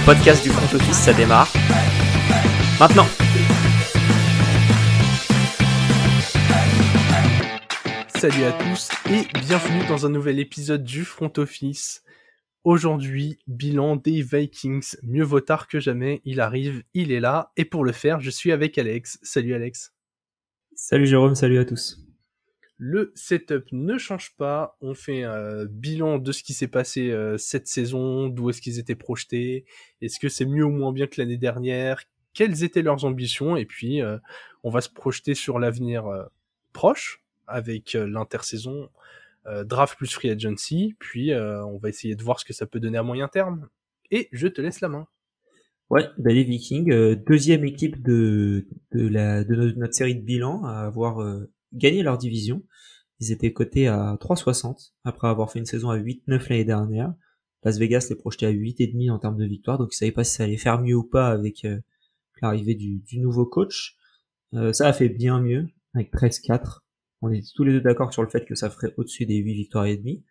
Le 0.00 0.06
podcast 0.06 0.42
du 0.42 0.48
front 0.48 0.74
office, 0.74 0.96
ça 0.96 1.12
démarre. 1.12 1.52
Maintenant 2.80 3.06
Salut 8.16 8.44
à 8.44 8.52
tous 8.52 8.88
et 9.10 9.26
bienvenue 9.40 9.86
dans 9.88 10.06
un 10.06 10.08
nouvel 10.08 10.38
épisode 10.38 10.84
du 10.84 11.04
front 11.04 11.30
office. 11.36 12.02
Aujourd'hui, 12.64 13.38
bilan 13.46 13.96
des 13.96 14.22
Vikings. 14.22 14.96
Mieux 15.02 15.24
vaut 15.24 15.40
tard 15.40 15.68
que 15.68 15.80
jamais, 15.80 16.22
il 16.24 16.40
arrive, 16.40 16.82
il 16.94 17.12
est 17.12 17.20
là. 17.20 17.52
Et 17.58 17.66
pour 17.66 17.84
le 17.84 17.92
faire, 17.92 18.20
je 18.20 18.30
suis 18.30 18.52
avec 18.52 18.78
Alex. 18.78 19.18
Salut 19.22 19.54
Alex. 19.54 19.92
Salut 20.74 21.06
Jérôme, 21.06 21.34
salut 21.34 21.58
à 21.58 21.66
tous. 21.66 22.09
Le 22.82 23.12
setup 23.14 23.66
ne 23.72 23.98
change 23.98 24.34
pas. 24.38 24.78
On 24.80 24.94
fait 24.94 25.22
un 25.22 25.66
bilan 25.66 26.16
de 26.16 26.32
ce 26.32 26.42
qui 26.42 26.54
s'est 26.54 26.66
passé 26.66 27.10
euh, 27.10 27.36
cette 27.36 27.66
saison, 27.66 28.28
d'où 28.28 28.48
est-ce 28.48 28.62
qu'ils 28.62 28.78
étaient 28.78 28.94
projetés, 28.94 29.66
est-ce 30.00 30.18
que 30.18 30.30
c'est 30.30 30.46
mieux 30.46 30.64
ou 30.64 30.70
moins 30.70 30.90
bien 30.90 31.06
que 31.06 31.20
l'année 31.20 31.36
dernière, 31.36 32.02
quelles 32.32 32.64
étaient 32.64 32.80
leurs 32.80 33.04
ambitions, 33.04 33.54
et 33.54 33.66
puis 33.66 34.00
euh, 34.00 34.16
on 34.64 34.70
va 34.70 34.80
se 34.80 34.88
projeter 34.88 35.34
sur 35.34 35.58
l'avenir 35.58 36.06
euh, 36.06 36.24
proche 36.72 37.22
avec 37.46 37.92
l'intersaison 37.92 38.88
draft 39.64 39.98
plus 39.98 40.10
free 40.10 40.30
agency, 40.30 40.94
puis 41.00 41.34
on 41.34 41.76
va 41.78 41.88
essayer 41.88 42.14
de 42.14 42.22
voir 42.22 42.38
ce 42.38 42.44
que 42.44 42.52
ça 42.52 42.66
peut 42.66 42.78
donner 42.78 42.98
à 42.98 43.02
moyen 43.02 43.26
terme. 43.26 43.68
Et 44.12 44.28
je 44.30 44.46
te 44.46 44.60
laisse 44.60 44.80
la 44.80 44.88
main. 44.88 45.08
Ouais, 45.88 46.04
bah 46.18 46.30
les 46.30 46.44
Vikings, 46.44 47.16
deuxième 47.26 47.64
équipe 47.64 48.00
de, 48.00 48.64
notre 48.92 49.94
série 49.94 50.14
de 50.14 50.22
bilan 50.22 50.64
à 50.64 50.82
avoir 50.82 51.18
gagné 51.72 52.02
leur 52.02 52.18
division. 52.18 52.62
Ils 53.20 53.32
étaient 53.32 53.52
cotés 53.52 53.86
à 53.88 54.16
3,60 54.20 54.92
après 55.04 55.28
avoir 55.28 55.50
fait 55.52 55.58
une 55.58 55.66
saison 55.66 55.90
à 55.90 55.98
8-9 55.98 56.48
l'année 56.48 56.64
dernière. 56.64 57.12
Las 57.62 57.78
Vegas 57.78 58.06
les 58.08 58.16
projetait 58.16 58.46
à 58.46 58.52
8,5 58.52 59.10
en 59.10 59.18
termes 59.18 59.36
de 59.36 59.44
victoire, 59.44 59.78
donc 59.78 59.90
ils 59.92 59.96
savaient 59.96 60.12
pas 60.12 60.24
si 60.24 60.36
ça 60.36 60.44
allait 60.44 60.56
faire 60.56 60.80
mieux 60.80 60.94
ou 60.94 61.04
pas 61.04 61.28
avec 61.28 61.64
euh, 61.66 61.78
l'arrivée 62.40 62.74
du, 62.74 63.00
du, 63.00 63.18
nouveau 63.18 63.44
coach. 63.44 63.96
Euh, 64.54 64.72
ça 64.72 64.88
a 64.88 64.92
fait 64.92 65.10
bien 65.10 65.40
mieux 65.40 65.68
avec 65.94 66.12
13-4. 66.12 66.80
On 67.20 67.30
est 67.30 67.44
tous 67.54 67.64
les 67.64 67.72
deux 67.72 67.82
d'accord 67.82 68.12
sur 68.12 68.22
le 68.22 68.30
fait 68.30 68.46
que 68.46 68.54
ça 68.54 68.70
ferait 68.70 68.94
au-dessus 68.96 69.26
des 69.26 69.36
8 69.36 69.52
victoires 69.52 69.84
et 69.84 69.98
demi. 69.98 70.24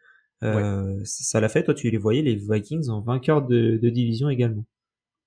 Euh, 0.44 1.00
Ça 1.03 1.40
l'a 1.40 1.50
fait, 1.50 1.64
toi 1.64 1.74
tu 1.74 1.90
les 1.92 1.98
voyais, 1.98 2.22
les 2.22 2.36
Vikings 2.36 2.90
en 2.90 3.02
vainqueur 3.02 3.46
de, 3.46 3.78
de 3.78 3.90
division 3.90 4.30
également. 4.30 4.66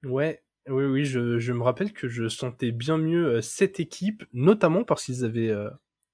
Ouais, 0.04 0.42
oui, 0.68 0.84
oui, 0.84 1.04
je, 1.04 1.38
je, 1.38 1.52
me 1.52 1.62
rappelle 1.62 1.92
que 1.92 2.08
je 2.08 2.28
sentais 2.28 2.72
bien 2.72 2.96
mieux 2.96 3.26
euh, 3.26 3.40
cette 3.40 3.78
équipe, 3.78 4.24
notamment 4.32 4.84
parce 4.84 5.04
qu'ils 5.04 5.24
avaient 5.24 5.54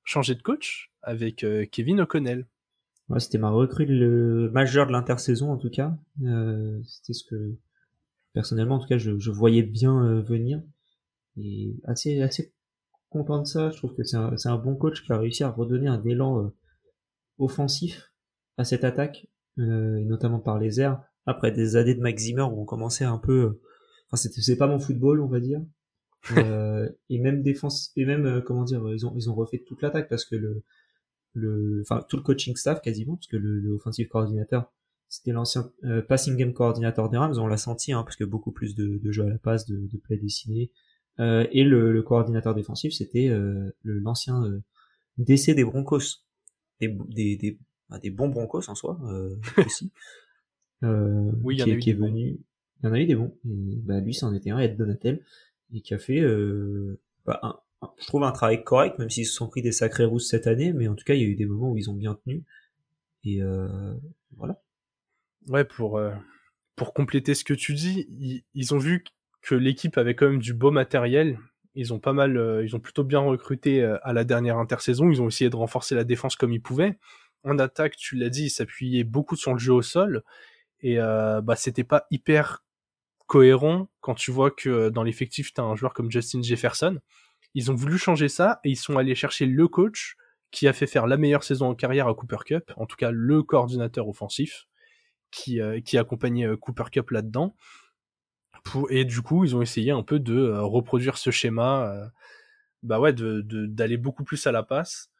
changé 0.08 0.34
de 0.34 0.42
coach 0.42 0.90
avec 1.02 1.44
euh, 1.44 1.66
Kevin 1.70 2.00
O'Connell. 2.00 2.46
Ouais, 3.10 3.20
c'était 3.20 3.38
ma 3.38 3.50
recrue 3.50 3.84
le 3.84 4.50
majeur 4.50 4.86
de 4.86 4.92
l'intersaison 4.92 5.52
en 5.52 5.58
tout 5.58 5.70
cas. 5.70 5.96
Euh, 6.24 6.80
c'était 6.84 7.12
ce 7.12 7.24
que 7.24 7.56
personnellement 8.32 8.76
en 8.76 8.78
tout 8.78 8.88
cas 8.88 8.98
je, 8.98 9.30
voyais 9.30 9.62
bien 9.62 10.02
euh, 10.04 10.22
venir 10.22 10.62
et 11.36 11.76
assez 11.84 12.22
assez 12.22 12.54
content 13.10 13.40
de 13.40 13.46
ça. 13.46 13.70
Je 13.70 13.76
trouve 13.76 13.94
que 13.94 14.02
c'est 14.02 14.16
un, 14.16 14.56
bon 14.56 14.76
coach 14.76 15.04
qui 15.04 15.12
a 15.12 15.18
réussi 15.18 15.44
à 15.44 15.50
redonner 15.50 15.88
un 15.88 16.02
élan 16.04 16.42
euh, 16.42 16.48
offensif 17.38 18.10
à 18.56 18.64
cette 18.64 18.84
attaque 18.84 19.28
et 19.58 20.04
notamment 20.04 20.38
par 20.38 20.58
les 20.58 20.80
airs 20.80 21.02
après 21.26 21.50
des 21.50 21.74
années 21.74 21.94
de 21.94 22.00
Max 22.00 22.22
Zimmer 22.22 22.42
où 22.42 22.62
on 22.62 22.64
commençait 22.64 23.04
un 23.04 23.18
peu 23.18 23.60
enfin 24.06 24.16
c'était 24.16 24.40
c'est 24.40 24.56
pas 24.56 24.68
mon 24.68 24.78
football 24.78 25.20
on 25.20 25.26
va 25.26 25.40
dire 25.40 25.60
euh, 26.36 26.88
et 27.08 27.18
même 27.18 27.42
défense 27.42 27.92
et 27.96 28.04
même 28.04 28.26
euh, 28.26 28.40
comment 28.40 28.64
dire 28.64 28.82
ils 28.92 29.06
ont 29.06 29.14
ils 29.16 29.30
ont 29.30 29.34
refait 29.34 29.62
toute 29.66 29.82
l'attaque 29.82 30.08
parce 30.08 30.24
que 30.24 30.36
le 30.36 30.62
le 31.34 31.80
enfin 31.82 32.04
tout 32.08 32.16
le 32.16 32.22
coaching 32.22 32.56
staff 32.56 32.80
quasiment 32.80 33.16
parce 33.16 33.28
que 33.28 33.36
le, 33.36 33.60
le 33.60 33.70
offensive 33.70 34.08
coordinateur 34.08 34.72
c'était 35.08 35.32
l'ancien 35.32 35.72
euh, 35.84 36.02
passing 36.02 36.36
game 36.36 36.52
coordinateur 36.52 37.08
des 37.08 37.16
Rams 37.16 37.38
on 37.38 37.46
l'a 37.46 37.56
senti 37.56 37.92
hein, 37.92 38.02
parce 38.02 38.16
que 38.16 38.24
beaucoup 38.24 38.52
plus 38.52 38.74
de, 38.74 38.98
de 38.98 39.12
jeux 39.12 39.24
à 39.24 39.28
la 39.28 39.38
passe 39.38 39.66
de, 39.66 39.86
de 39.86 39.98
play 39.98 40.18
dessinés. 40.18 40.70
Euh, 41.20 41.46
et 41.50 41.64
le, 41.64 41.92
le, 41.92 42.02
coordinateur 42.02 42.54
défensif 42.54 42.92
c'était 42.92 43.28
euh, 43.28 43.74
l'ancien 43.82 44.42
DC 45.16 45.54
des 45.54 45.64
Broncos. 45.64 46.22
Des 46.80 46.96
des, 47.08 47.36
des, 47.36 47.58
bah, 47.88 47.98
des 47.98 48.10
bons 48.10 48.28
Broncos 48.28 48.68
en 48.68 48.74
soi 48.74 49.00
aussi. 49.56 49.92
Oui, 50.80 51.56
qui, 51.56 51.70
est, 51.70 51.78
qui 51.78 51.90
est 51.90 51.94
venu 51.94 52.38
il 52.80 52.86
y 52.86 52.88
en 52.88 52.92
a 52.92 53.00
eu 53.00 53.06
des 53.06 53.16
bons. 53.16 53.36
Et 53.44 53.80
bah, 53.82 53.98
lui 53.98 54.14
c'en 54.14 54.32
était 54.32 54.50
un 54.50 54.60
Ed 54.60 54.76
Donatel 54.76 55.24
et 55.72 55.80
qui 55.80 55.94
a 55.94 55.98
fait, 55.98 56.20
euh, 56.20 56.98
bah, 57.26 57.40
un, 57.42 57.58
je 57.98 58.06
trouve, 58.06 58.24
un 58.24 58.32
travail 58.32 58.64
correct, 58.64 58.98
même 58.98 59.10
s'ils 59.10 59.26
se 59.26 59.34
sont 59.34 59.48
pris 59.48 59.62
des 59.62 59.72
sacrés 59.72 60.04
rousses 60.04 60.28
cette 60.28 60.46
année, 60.46 60.72
mais 60.72 60.88
en 60.88 60.94
tout 60.94 61.04
cas, 61.04 61.14
il 61.14 61.20
y 61.20 61.24
a 61.24 61.28
eu 61.28 61.36
des 61.36 61.46
moments 61.46 61.70
où 61.72 61.76
ils 61.76 61.90
ont 61.90 61.94
bien 61.94 62.14
tenu. 62.24 62.44
Et 63.24 63.42
euh, 63.42 63.94
voilà. 64.36 64.60
Ouais, 65.48 65.64
pour, 65.64 65.98
euh, 65.98 66.12
pour 66.76 66.94
compléter 66.94 67.34
ce 67.34 67.44
que 67.44 67.54
tu 67.54 67.74
dis, 67.74 68.08
ils, 68.18 68.44
ils 68.54 68.74
ont 68.74 68.78
vu 68.78 69.04
que 69.42 69.54
l'équipe 69.54 69.96
avait 69.98 70.14
quand 70.14 70.28
même 70.28 70.40
du 70.40 70.54
beau 70.54 70.70
matériel. 70.70 71.38
Ils 71.74 71.92
ont 71.94 72.00
pas 72.00 72.12
mal, 72.12 72.36
euh, 72.36 72.64
ils 72.64 72.74
ont 72.74 72.80
plutôt 72.80 73.04
bien 73.04 73.20
recruté 73.20 73.82
euh, 73.82 73.98
à 74.02 74.12
la 74.12 74.24
dernière 74.24 74.58
intersaison. 74.58 75.10
Ils 75.10 75.22
ont 75.22 75.28
essayé 75.28 75.48
de 75.50 75.56
renforcer 75.56 75.94
la 75.94 76.04
défense 76.04 76.36
comme 76.36 76.52
ils 76.52 76.62
pouvaient. 76.62 76.98
En 77.44 77.58
attaque, 77.58 77.96
tu 77.96 78.16
l'as 78.16 78.30
dit, 78.30 78.46
ils 78.46 78.50
s'appuyaient 78.50 79.04
beaucoup 79.04 79.36
sur 79.36 79.52
le 79.52 79.58
jeu 79.58 79.72
au 79.72 79.82
sol. 79.82 80.22
Et 80.80 80.98
euh, 80.98 81.40
bah, 81.40 81.56
c'était 81.56 81.84
pas 81.84 82.06
hyper 82.10 82.64
cohérent 83.28 83.88
quand 84.00 84.16
tu 84.16 84.32
vois 84.32 84.50
que 84.50 84.88
dans 84.88 85.04
l'effectif, 85.04 85.54
tu 85.54 85.60
as 85.60 85.64
un 85.64 85.76
joueur 85.76 85.94
comme 85.94 86.10
Justin 86.10 86.42
Jefferson. 86.42 86.98
Ils 87.54 87.70
ont 87.70 87.76
voulu 87.76 87.96
changer 87.96 88.28
ça 88.28 88.58
et 88.64 88.70
ils 88.70 88.76
sont 88.76 88.98
allés 88.98 89.14
chercher 89.14 89.46
le 89.46 89.68
coach 89.68 90.16
qui 90.50 90.66
a 90.66 90.72
fait 90.72 90.88
faire 90.88 91.06
la 91.06 91.16
meilleure 91.16 91.44
saison 91.44 91.68
en 91.68 91.74
carrière 91.76 92.08
à 92.08 92.14
Cooper 92.14 92.38
Cup, 92.44 92.72
en 92.76 92.86
tout 92.86 92.96
cas 92.96 93.12
le 93.12 93.44
coordinateur 93.44 94.08
offensif 94.08 94.66
qui, 95.30 95.60
euh, 95.60 95.80
qui 95.80 95.96
accompagnait 95.98 96.46
euh, 96.46 96.56
Cooper 96.56 96.84
Cup 96.90 97.10
là-dedans. 97.10 97.54
Et 98.90 99.04
du 99.04 99.22
coup, 99.22 99.44
ils 99.44 99.56
ont 99.56 99.62
essayé 99.62 99.90
un 99.90 100.02
peu 100.02 100.18
de 100.18 100.36
euh, 100.36 100.62
reproduire 100.62 101.16
ce 101.16 101.30
schéma, 101.30 101.90
euh, 101.90 102.06
bah 102.82 103.00
ouais, 103.00 103.12
d'aller 103.12 103.96
beaucoup 103.96 104.24
plus 104.24 104.46
à 104.46 104.52
la 104.52 104.62
passe. 104.62 105.10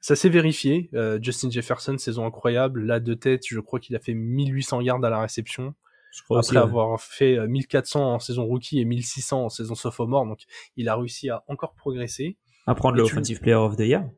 Ça 0.00 0.16
s'est 0.16 0.28
vérifié. 0.28 0.90
Euh, 0.94 1.18
Justin 1.22 1.50
Jefferson, 1.50 1.96
saison 1.98 2.26
incroyable. 2.26 2.84
Là, 2.84 3.00
de 3.00 3.14
tête, 3.14 3.42
je 3.46 3.60
crois 3.60 3.80
qu'il 3.80 3.96
a 3.96 4.00
fait 4.00 4.14
1800 4.14 4.80
yards 4.80 5.04
à 5.04 5.10
la 5.10 5.20
réception. 5.20 5.74
Je 6.12 6.22
crois 6.22 6.38
après 6.38 6.56
aussi, 6.56 6.58
avoir 6.58 6.90
ouais. 6.90 6.96
fait 6.98 7.46
1400 7.46 8.14
en 8.14 8.18
saison 8.18 8.44
rookie 8.44 8.80
et 8.80 8.84
1600 8.84 9.44
en 9.44 9.48
saison 9.48 9.74
sophomore, 9.74 10.26
donc 10.26 10.40
il 10.76 10.88
a 10.88 10.96
réussi 10.96 11.30
à 11.30 11.44
encore 11.46 11.74
progresser. 11.74 12.36
À 12.66 12.74
prendre 12.74 12.96
le 12.96 13.02
Offensive. 13.02 13.40
Player 13.40 13.56
of 13.56 13.76
the 13.76 13.80
Year. 13.80 14.08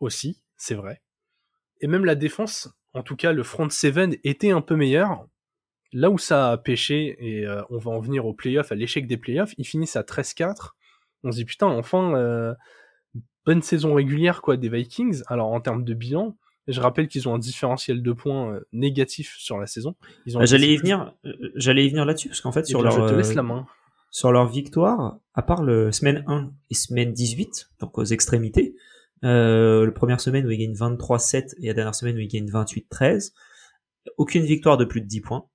Aussi, 0.00 0.42
c'est 0.56 0.74
vrai. 0.74 1.02
Et 1.80 1.86
même 1.86 2.04
la 2.04 2.14
défense, 2.14 2.70
en 2.94 3.02
tout 3.02 3.16
cas 3.16 3.32
le 3.32 3.42
front 3.42 3.68
seven 3.68 4.16
était 4.24 4.50
un 4.50 4.60
peu 4.60 4.76
meilleur. 4.76 5.26
Là 5.92 6.10
où 6.10 6.16
ça 6.16 6.52
a 6.52 6.56
pêché, 6.56 7.16
et 7.18 7.46
euh, 7.46 7.62
on 7.68 7.76
va 7.76 7.90
en 7.90 8.00
venir 8.00 8.24
aux 8.24 8.32
playoffs, 8.32 8.72
à 8.72 8.74
l'échec 8.74 9.06
des 9.06 9.18
playoffs, 9.18 9.52
ils 9.58 9.66
finissent 9.66 9.96
à 9.96 10.02
13-4. 10.02 10.70
On 11.24 11.30
se 11.30 11.36
dit 11.36 11.44
putain, 11.44 11.66
enfin, 11.66 12.14
euh, 12.14 12.54
bonne 13.44 13.62
saison 13.62 13.94
régulière 13.94 14.40
quoi 14.40 14.56
des 14.56 14.68
Vikings. 14.68 15.22
Alors 15.26 15.52
en 15.52 15.60
termes 15.60 15.84
de 15.84 15.94
bilan, 15.94 16.36
je 16.68 16.80
rappelle 16.80 17.08
qu'ils 17.08 17.28
ont 17.28 17.34
un 17.34 17.38
différentiel 17.38 18.02
de 18.02 18.12
points 18.12 18.54
euh, 18.54 18.60
négatif 18.72 19.34
sur 19.38 19.58
la 19.58 19.66
saison. 19.66 19.94
Bah, 20.32 20.44
j'allais 20.44 20.72
y 20.72 20.76
venir, 20.76 21.14
euh, 21.24 21.32
j'allais 21.56 21.86
y 21.86 21.88
venir 21.88 22.04
là-dessus 22.04 22.28
parce 22.28 22.40
qu'en 22.40 22.52
fait 22.52 22.64
sur 22.64 22.82
bien, 22.82 22.90
leur 22.90 23.08
je 23.08 23.12
te 23.12 23.16
laisse 23.16 23.34
la 23.34 23.42
main. 23.42 23.66
sur 24.10 24.32
leur 24.32 24.46
victoire, 24.46 25.18
à 25.34 25.42
part 25.42 25.62
le 25.62 25.92
semaine 25.92 26.24
1 26.26 26.50
et 26.70 26.74
semaine 26.74 27.12
18, 27.12 27.70
donc 27.80 27.98
aux 27.98 28.04
extrémités, 28.04 28.76
euh, 29.24 29.84
le 29.84 29.92
première 29.92 30.20
semaine 30.20 30.46
où 30.46 30.50
ils 30.50 30.58
gagnent 30.58 30.74
23-7 30.74 31.54
et 31.60 31.68
la 31.68 31.74
dernière 31.74 31.94
semaine 31.94 32.16
où 32.16 32.20
ils 32.20 32.28
gagnent 32.28 32.50
28-13, 32.50 33.32
aucune 34.16 34.44
victoire 34.44 34.76
de 34.76 34.84
plus 34.84 35.00
de 35.00 35.06
10 35.06 35.20
points 35.20 35.46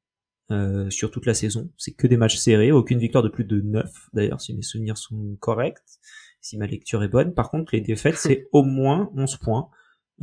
euh, 0.51 0.89
sur 0.89 1.11
toute 1.11 1.25
la 1.25 1.33
saison. 1.33 1.69
C'est 1.77 1.91
que 1.91 2.07
des 2.07 2.17
matchs 2.17 2.37
serrés, 2.37 2.71
aucune 2.71 2.99
victoire 2.99 3.23
de 3.23 3.29
plus 3.29 3.43
de 3.43 3.59
9 3.59 4.09
d'ailleurs 4.13 4.39
si 4.39 4.53
mes 4.53 4.61
souvenirs 4.61 4.97
sont 4.97 5.35
corrects, 5.39 5.79
si 6.39 6.57
ma 6.57 6.67
lecture 6.67 7.03
est 7.03 7.09
bonne. 7.09 7.33
Par 7.33 7.49
contre, 7.49 7.75
les 7.75 7.81
défaites 7.81 8.15
c'est 8.17 8.47
au 8.51 8.63
moins 8.63 9.11
11 9.15 9.37
points. 9.37 9.69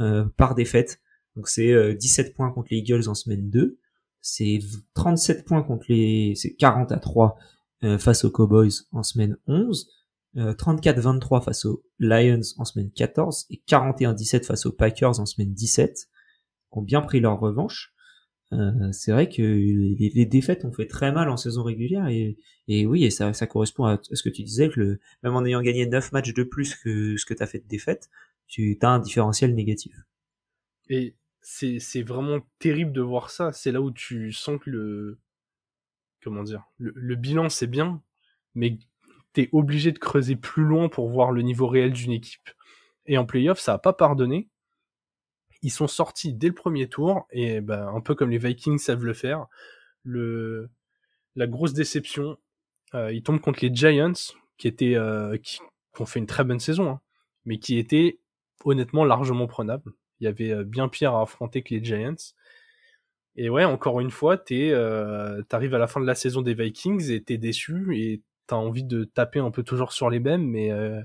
Euh, 0.01 0.25
par 0.37 0.57
défaite. 0.57 1.01
Donc 1.37 1.49
c'est 1.49 1.73
euh, 1.73 1.95
17 1.95 2.35
points 2.35 2.51
contre 2.51 2.69
les 2.73 2.79
Eagles 2.79 3.09
en 3.09 3.15
semaine 3.15 3.49
2, 3.49 3.79
c'est 4.21 4.59
37 4.95 5.45
points 5.45 5.63
contre 5.63 5.85
les 5.89 6.33
c'est 6.35 6.55
40 6.55 6.91
à 6.91 6.99
3 6.99 7.37
euh, 7.85 7.99
face 7.99 8.25
aux 8.25 8.31
Cowboys 8.31 8.73
en 8.91 9.05
semaine 9.05 9.37
11, 9.47 9.89
34-23 10.35 11.37
euh, 11.37 11.41
face 11.43 11.65
aux 11.65 11.85
Lions 12.01 12.41
en 12.57 12.65
semaine 12.65 12.91
14 12.91 13.47
et 13.51 13.63
41-17 13.69 14.45
face 14.45 14.67
aux 14.67 14.73
Packers 14.73 15.21
en 15.21 15.27
semaine 15.27 15.53
17 15.53 15.95
qui 15.95 16.09
ont 16.73 16.83
bien 16.83 17.03
pris 17.03 17.21
leur 17.21 17.39
revanche. 17.39 17.93
Euh, 18.53 18.91
c'est 18.91 19.13
vrai 19.13 19.29
que 19.29 19.43
les, 19.43 20.11
les, 20.15 20.27
défaites 20.27 20.65
ont 20.65 20.73
fait 20.73 20.87
très 20.87 21.13
mal 21.13 21.29
en 21.29 21.37
saison 21.37 21.63
régulière 21.63 22.09
et, 22.09 22.37
et 22.67 22.87
oui 22.87 23.05
et 23.05 23.11
ça, 23.11 23.33
ça 23.33 23.47
correspond 23.47 23.85
à 23.85 23.99
ce 24.03 24.23
que 24.23 24.29
tu 24.29 24.43
disais 24.43 24.69
que 24.69 24.81
le, 24.81 25.01
même 25.23 25.37
en 25.37 25.45
ayant 25.45 25.63
gagné 25.63 25.87
9 25.87 26.13
matchs 26.13 26.35
de 26.35 26.43
plus 26.43 26.75
que 26.75 27.17
ce 27.17 27.25
que 27.27 27.35
tu 27.35 27.43
as 27.43 27.47
fait 27.47 27.59
de 27.59 27.69
défaites, 27.69 28.11
tu 28.47 28.79
as 28.83 28.89
un 28.89 28.99
différentiel 28.99 29.55
négatif. 29.55 29.95
Et 30.89 31.15
c'est, 31.41 32.03
vraiment 32.03 32.41
terrible 32.59 32.93
de 32.93 33.01
voir 33.01 33.31
ça. 33.31 33.53
C'est 33.53 33.73
là 33.73 33.81
où 33.81 33.91
tu 33.91 34.33
sens 34.33 34.61
que 34.61 34.71
le. 34.71 35.19
Comment 36.23 36.43
dire 36.43 36.65
Le, 36.79 36.93
le 36.95 37.15
bilan, 37.17 37.49
c'est 37.49 37.67
bien, 37.67 38.03
mais 38.55 38.79
t'es 39.35 39.51
obligé 39.53 39.93
de 39.93 39.99
creuser 39.99 40.37
plus 40.37 40.65
loin 40.65 40.89
pour 40.89 41.11
voir 41.11 41.33
le 41.33 41.43
niveau 41.43 41.67
réel 41.67 41.93
d'une 41.93 42.13
équipe. 42.13 42.51
Et 43.07 43.19
en 43.19 43.27
playoff, 43.27 43.59
ça 43.59 43.75
a 43.75 43.79
pas 43.79 43.93
pardonné. 43.93 44.49
Ils 45.63 45.71
sont 45.71 45.89
sortis 45.89 46.33
dès 46.33 46.49
le 46.49 46.55
premier 46.55 46.89
tour, 46.89 47.27
et 47.31 47.61
ben, 47.61 47.89
un 47.89 48.01
peu 48.01 48.15
comme 48.15 48.31
les 48.31 48.39
Vikings 48.39 48.79
savent 48.79 49.05
le 49.05 49.15
faire. 49.15 49.47
Le, 50.03 50.71
la 51.37 51.47
grosse 51.47 51.73
déception, 51.73 52.39
ils 52.93 53.23
tombent 53.23 53.41
contre 53.41 53.65
les 53.65 53.75
Giants, 53.75 54.13
qui 54.57 54.69
étaient, 54.69 54.97
qui, 55.43 55.61
ont 55.99 56.07
fait 56.07 56.21
une 56.21 56.27
très 56.27 56.45
bonne 56.45 56.61
saison, 56.61 56.91
hein, 56.91 57.01
mais 57.45 57.59
qui 57.59 57.79
étaient 57.79 58.19
honnêtement 58.65 59.05
largement 59.05 59.47
prenables. 59.47 59.93
Il 60.21 60.25
y 60.25 60.27
avait 60.29 60.65
bien 60.65 60.89
pire 60.89 61.15
à 61.15 61.23
affronter 61.23 61.63
que 61.63 61.75
les 61.75 61.83
Giants. 61.85 62.15
Et 63.37 63.51
ouais, 63.51 63.65
encore 63.65 64.01
une 64.01 64.11
fois, 64.11 64.37
t'es, 64.39 64.71
euh, 64.71 65.43
t'arrives 65.49 65.75
à 65.75 65.79
la 65.79 65.89
fin 65.89 66.01
de 66.01 66.07
la 66.07 66.15
saison 66.15 66.41
des 66.41 66.55
Vikings 66.55 67.11
et 67.11 67.23
t'es 67.23 67.37
déçu 67.37 67.97
et 67.99 68.23
t'as 68.47 68.57
envie 68.57 68.85
de 68.85 69.05
taper 69.05 69.41
un 69.41 69.51
peu 69.51 69.63
toujours 69.65 69.93
sur 69.93 70.09
les 70.09 70.21
mêmes, 70.21 70.47
mais 70.47 70.71
euh, 70.71 71.01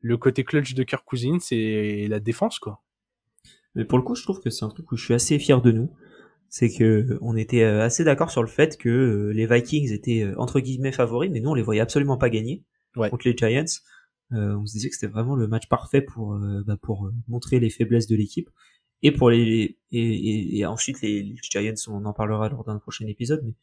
le 0.00 0.16
côté 0.16 0.44
clutch 0.44 0.74
de 0.74 0.82
Kirk 0.82 1.04
Cousins, 1.04 1.38
c'est 1.40 2.06
la 2.08 2.20
défense, 2.20 2.58
quoi. 2.58 2.82
Mais 3.74 3.84
pour 3.84 3.98
le 3.98 4.04
coup, 4.04 4.14
je 4.14 4.22
trouve 4.22 4.40
que 4.40 4.48
c'est 4.50 4.64
un 4.64 4.68
truc 4.68 4.90
où 4.92 4.96
je 4.96 5.04
suis 5.04 5.14
assez 5.14 5.38
fier 5.38 5.60
de 5.60 5.72
nous. 5.72 5.90
C'est 6.48 6.70
que 6.72 7.18
on 7.20 7.36
était 7.36 7.64
euh, 7.64 7.82
assez 7.82 8.04
d'accord 8.04 8.30
sur 8.30 8.40
le 8.42 8.48
fait 8.48 8.78
que 8.78 8.88
euh, 8.88 9.32
les 9.32 9.46
Vikings 9.46 9.92
étaient 9.92 10.22
euh, 10.22 10.34
entre 10.38 10.60
guillemets 10.60 10.92
favoris, 10.92 11.30
mais 11.30 11.40
nous 11.40 11.50
on 11.50 11.54
les 11.54 11.62
voyait 11.62 11.80
absolument 11.80 12.16
pas 12.16 12.30
gagner 12.30 12.62
Ouais. 12.96 13.10
contre 13.10 13.26
les 13.26 13.36
Giants. 13.36 13.64
Euh, 14.34 14.56
on 14.56 14.66
se 14.66 14.72
disait 14.72 14.88
que 14.88 14.94
c'était 14.94 15.12
vraiment 15.12 15.36
le 15.36 15.46
match 15.46 15.68
parfait 15.68 16.02
pour 16.02 16.38
bah, 16.66 16.76
pour 16.80 17.10
montrer 17.28 17.60
les 17.60 17.70
faiblesses 17.70 18.06
de 18.06 18.16
l'équipe 18.16 18.50
et 19.04 19.12
pour 19.12 19.30
les 19.30 19.78
et, 19.92 20.00
et, 20.00 20.58
et 20.58 20.66
ensuite 20.66 21.00
les, 21.02 21.22
les, 21.22 21.36
Giants 21.42 21.74
on 21.88 22.04
en 22.06 22.12
parlera 22.12 22.48
lors 22.48 22.64
d'un 22.64 22.78
prochain 22.78 23.06
épisode 23.06 23.42
mais 23.44 23.54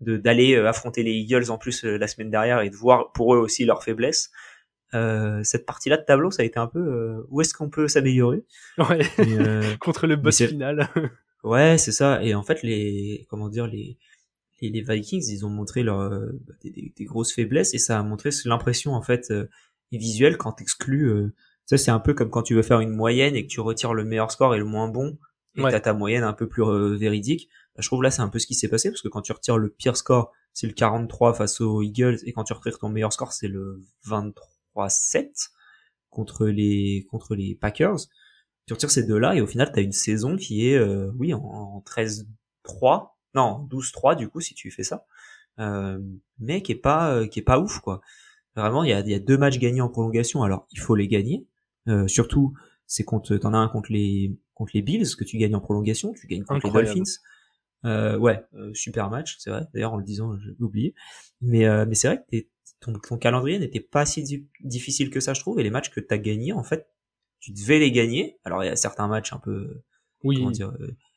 de 0.00 0.16
d'aller 0.16 0.54
euh, 0.54 0.68
affronter 0.68 1.02
les 1.02 1.12
Eagles 1.12 1.50
en 1.50 1.56
plus 1.58 1.84
euh, 1.84 1.96
la 1.96 2.06
semaine 2.06 2.30
derrière 2.30 2.60
et 2.60 2.70
de 2.70 2.76
voir 2.76 3.12
pour 3.12 3.34
eux 3.34 3.38
aussi 3.38 3.64
leurs 3.64 3.82
faiblesses. 3.82 4.30
Euh, 4.94 5.42
cette 5.44 5.66
partie 5.66 5.88
là 5.88 5.98
de 5.98 6.04
tableau 6.04 6.30
ça 6.30 6.42
a 6.42 6.46
été 6.46 6.58
un 6.58 6.66
peu 6.66 6.78
euh, 6.78 7.26
où 7.28 7.40
est-ce 7.40 7.54
qu'on 7.54 7.70
peut 7.70 7.88
s'améliorer? 7.88 8.44
Ouais. 8.78 9.00
Contre 9.80 10.06
le 10.06 10.16
boss 10.16 10.44
final. 10.44 10.88
Ouais 11.44 11.78
c'est 11.78 11.92
ça. 11.92 12.20
Et 12.24 12.34
en 12.34 12.42
fait 12.42 12.64
les 12.64 13.24
comment 13.30 13.48
dire 13.48 13.68
les 13.68 13.96
les, 14.60 14.70
les 14.70 14.82
Vikings 14.82 15.24
ils 15.30 15.46
ont 15.46 15.50
montré 15.50 15.84
leur 15.84 16.10
des, 16.64 16.70
des, 16.70 16.92
des, 16.96 17.04
grosses 17.04 17.32
faiblesses 17.32 17.74
et 17.74 17.78
ça 17.78 17.96
a 17.96 18.02
montré 18.02 18.30
l'impression 18.44 18.94
en 18.94 19.02
fait 19.02 19.32
visuelle 19.96 20.36
quand 20.36 20.52
t'exclus 20.52 21.32
ça 21.68 21.76
c'est 21.76 21.90
un 21.90 22.00
peu 22.00 22.14
comme 22.14 22.30
quand 22.30 22.42
tu 22.42 22.54
veux 22.54 22.62
faire 22.62 22.80
une 22.80 22.94
moyenne 22.94 23.36
et 23.36 23.42
que 23.42 23.48
tu 23.48 23.60
retires 23.60 23.94
le 23.94 24.04
meilleur 24.04 24.30
score 24.30 24.54
et 24.54 24.58
le 24.58 24.64
moins 24.64 24.88
bon 24.88 25.18
et 25.54 25.62
ouais. 25.62 25.70
t'as 25.70 25.80
ta 25.80 25.92
moyenne 25.92 26.24
un 26.24 26.32
peu 26.32 26.48
plus 26.48 26.62
euh, 26.62 26.96
véridique. 26.96 27.48
Bah, 27.74 27.82
je 27.82 27.88
trouve 27.88 28.02
là 28.02 28.10
c'est 28.10 28.22
un 28.22 28.28
peu 28.28 28.38
ce 28.38 28.46
qui 28.46 28.54
s'est 28.54 28.68
passé 28.68 28.90
parce 28.90 29.02
que 29.02 29.08
quand 29.08 29.22
tu 29.22 29.32
retires 29.32 29.58
le 29.58 29.68
pire 29.68 29.96
score 29.96 30.32
c'est 30.54 30.66
le 30.66 30.72
43 30.72 31.34
face 31.34 31.60
aux 31.60 31.82
Eagles 31.82 32.18
et 32.24 32.32
quand 32.32 32.44
tu 32.44 32.52
retires 32.52 32.78
ton 32.78 32.88
meilleur 32.88 33.12
score 33.12 33.32
c'est 33.32 33.48
le 33.48 33.82
23-7 34.06 35.50
contre 36.10 36.46
les 36.46 37.06
contre 37.10 37.34
les 37.34 37.54
Packers. 37.54 37.98
Tu 38.66 38.72
retires 38.72 38.90
ces 38.90 39.04
deux 39.04 39.18
là 39.18 39.34
et 39.34 39.40
au 39.40 39.46
final 39.46 39.70
t'as 39.72 39.82
une 39.82 39.92
saison 39.92 40.36
qui 40.36 40.68
est 40.68 40.76
euh, 40.76 41.10
oui 41.16 41.34
en, 41.34 41.40
en 41.40 41.84
13-3 41.86 43.10
non 43.34 43.66
12-3 43.70 44.16
du 44.16 44.28
coup 44.28 44.40
si 44.40 44.54
tu 44.54 44.70
fais 44.70 44.82
ça 44.82 45.06
euh, 45.58 45.98
mais 46.38 46.62
qui 46.62 46.72
est 46.72 46.76
pas 46.76 47.12
euh, 47.12 47.26
qui 47.26 47.40
est 47.40 47.42
pas 47.42 47.58
ouf 47.58 47.80
quoi. 47.80 48.00
Vraiment 48.62 48.84
il 48.84 48.90
y 48.90 48.92
a, 48.92 49.00
il 49.00 49.10
y 49.10 49.14
a 49.14 49.18
deux 49.18 49.38
matchs 49.38 49.58
gagnés 49.58 49.80
en 49.80 49.88
prolongation 49.88 50.42
alors 50.42 50.66
il 50.72 50.80
faut 50.80 50.94
les 50.94 51.08
gagner 51.08 51.46
euh, 51.88 52.06
surtout, 52.06 52.54
c'est 52.86 53.04
contre, 53.04 53.36
t'en 53.36 53.54
as 53.54 53.58
un 53.58 53.68
contre 53.68 53.92
les 53.92 54.38
contre 54.54 54.72
les 54.74 54.82
Bills 54.82 55.16
que 55.16 55.24
tu 55.24 55.38
gagnes 55.38 55.54
en 55.54 55.60
prolongation, 55.60 56.12
tu 56.12 56.26
gagnes 56.26 56.44
contre 56.44 56.66
Incroyable. 56.66 56.88
les 56.88 56.94
Dolphins. 56.96 57.20
Euh, 57.84 58.18
ouais, 58.18 58.42
euh, 58.54 58.72
super 58.74 59.08
match, 59.08 59.36
c'est 59.38 59.50
vrai. 59.50 59.62
D'ailleurs, 59.72 59.92
en 59.92 59.96
le 59.96 60.04
disant, 60.04 60.36
j'ai 60.38 60.56
oublié. 60.60 60.94
Mais 61.40 61.64
mais 61.86 61.94
c'est 61.94 62.08
vrai 62.08 62.24
que 62.30 62.36
ton, 62.80 62.92
ton 62.94 63.18
calendrier 63.18 63.58
n'était 63.58 63.80
pas 63.80 64.04
si 64.04 64.22
di 64.22 64.46
difficile 64.60 65.10
que 65.10 65.20
ça, 65.20 65.32
je 65.32 65.40
trouve. 65.40 65.60
Et 65.60 65.62
les 65.62 65.70
matchs 65.70 65.90
que 65.90 66.00
t'as 66.00 66.18
gagnés, 66.18 66.52
en 66.52 66.62
fait, 66.62 66.88
tu 67.40 67.52
devais 67.52 67.78
les 67.78 67.92
gagner. 67.92 68.38
Alors 68.44 68.62
il 68.64 68.66
y 68.66 68.70
a 68.70 68.76
certains 68.76 69.08
matchs 69.08 69.32
un 69.32 69.38
peu, 69.38 69.82
oui, 70.24 70.44
dire, 70.52 70.72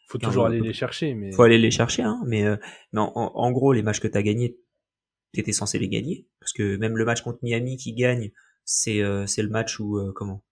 faut 0.07 0.19
toujours 0.19 0.45
aller 0.45 0.61
les 0.61 0.73
chercher, 0.73 1.15
mais 1.15 1.31
faut 1.31 1.43
aller 1.43 1.57
les 1.57 1.71
chercher, 1.71 2.03
hein. 2.03 2.21
Mais 2.25 2.43
mais 2.93 2.99
en, 2.99 3.11
en, 3.15 3.51
gros, 3.51 3.73
les 3.73 3.81
matchs 3.81 3.99
que 3.99 4.07
t'as 4.07 4.21
gagnés, 4.21 4.59
t'étais 5.33 5.53
censé 5.53 5.79
les 5.79 5.89
gagner, 5.89 6.27
parce 6.39 6.53
que 6.53 6.75
même 6.77 6.97
le 6.97 7.05
match 7.05 7.21
contre 7.21 7.39
Miami 7.43 7.77
qui 7.77 7.93
gagne, 7.93 8.31
c'est 8.65 9.01
c'est 9.27 9.43
le 9.43 9.49
match 9.49 9.79
où 9.79 9.99
comment 10.13 10.43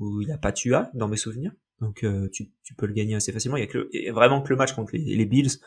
où 0.00 0.20
il 0.20 0.26
n'y 0.26 0.32
a 0.32 0.38
pas 0.38 0.52
Tua 0.52 0.90
dans 0.94 1.08
mes 1.08 1.16
souvenirs. 1.16 1.52
Donc 1.80 2.04
euh, 2.04 2.28
tu, 2.32 2.50
tu, 2.62 2.74
peux 2.74 2.86
le 2.86 2.92
gagner 2.92 3.14
assez 3.14 3.32
facilement. 3.32 3.56
Il 3.56 3.60
y 3.60 3.64
a, 3.64 3.66
que 3.66 3.78
le, 3.78 4.12
vraiment 4.12 4.42
que 4.42 4.50
le 4.50 4.56
match 4.56 4.72
contre 4.72 4.92
les, 4.94 5.16
les, 5.16 5.24
Bills 5.24 5.60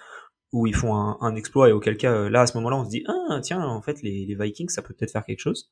où 0.52 0.68
ils 0.68 0.76
font 0.76 0.96
un, 0.96 1.18
un 1.22 1.36
exploit 1.36 1.70
et 1.70 1.72
auquel 1.72 1.98
cas 1.98 2.14
euh, 2.14 2.30
là 2.30 2.42
à 2.42 2.48
ce 2.48 2.56
moment-là 2.58 2.78
on 2.78 2.86
se 2.86 2.90
dit 2.90 3.04
ah 3.08 3.40
tiens 3.42 3.62
en 3.62 3.82
fait 3.82 4.02
les, 4.04 4.26
les 4.26 4.36
Vikings 4.36 4.70
ça 4.70 4.82
peut 4.82 4.94
peut-être 4.94 5.12
faire 5.12 5.26
quelque 5.26 5.40
chose. 5.40 5.72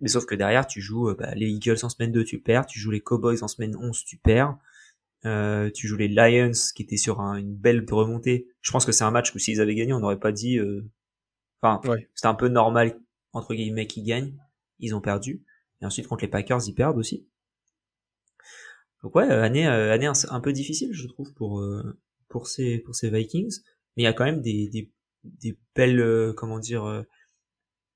Mais 0.00 0.08
sauf 0.08 0.26
que 0.26 0.34
derrière 0.34 0.66
tu 0.66 0.80
joues 0.80 1.10
euh, 1.10 1.16
bah, 1.18 1.34
les 1.34 1.48
Eagles 1.48 1.78
en 1.82 1.88
semaine 1.88 2.12
2 2.12 2.24
tu 2.24 2.40
perds, 2.40 2.66
tu 2.66 2.78
joues 2.78 2.90
les 2.92 3.00
Cowboys 3.00 3.42
en 3.42 3.48
semaine 3.48 3.76
11 3.76 4.04
tu 4.04 4.16
perds, 4.16 4.56
euh, 5.24 5.70
tu 5.70 5.88
joues 5.88 5.96
les 5.96 6.08
Lions 6.08 6.52
qui 6.74 6.82
étaient 6.82 6.96
sur 6.96 7.20
un, 7.20 7.36
une 7.36 7.54
belle 7.54 7.84
remontée. 7.90 8.48
Je 8.60 8.70
pense 8.70 8.84
que 8.84 8.92
c'est 8.92 9.04
un 9.04 9.10
match 9.10 9.34
où 9.34 9.38
s'ils 9.38 9.60
avaient 9.60 9.74
gagné 9.74 9.92
on 9.92 10.00
n'aurait 10.00 10.20
pas 10.20 10.32
dit 10.32 10.58
enfin 11.62 11.80
ouais. 11.88 12.08
c'était 12.14 12.28
un 12.28 12.34
peu 12.34 12.48
normal 12.48 12.98
entre 13.32 13.54
guillemets 13.54 13.86
qu'ils 13.86 14.04
gagnent. 14.04 14.36
Ils 14.78 14.94
ont 14.94 15.00
perdu. 15.00 15.44
Et 15.80 15.86
ensuite 15.86 16.08
contre 16.08 16.22
les 16.22 16.30
Packers 16.30 16.66
ils 16.66 16.74
perdent 16.74 16.98
aussi. 16.98 17.26
Donc 19.02 19.14
ouais, 19.16 19.28
année 19.28 19.66
année 19.66 20.06
un, 20.06 20.12
un, 20.28 20.40
peu 20.40 20.52
difficile 20.52 20.90
je 20.92 21.06
trouve 21.08 21.32
pour 21.34 21.60
euh, 21.60 21.98
pour 22.28 22.46
ces 22.46 22.78
pour 22.78 22.94
ces 22.94 23.10
Vikings, 23.10 23.60
mais 23.96 24.02
il 24.02 24.04
y 24.04 24.08
a 24.08 24.12
quand 24.12 24.24
même 24.24 24.40
des 24.40 24.68
des, 24.68 24.92
des 25.24 25.58
belles 25.74 26.00
euh, 26.00 26.32
comment 26.32 26.58
dire 26.58 26.84
euh, 26.84 27.02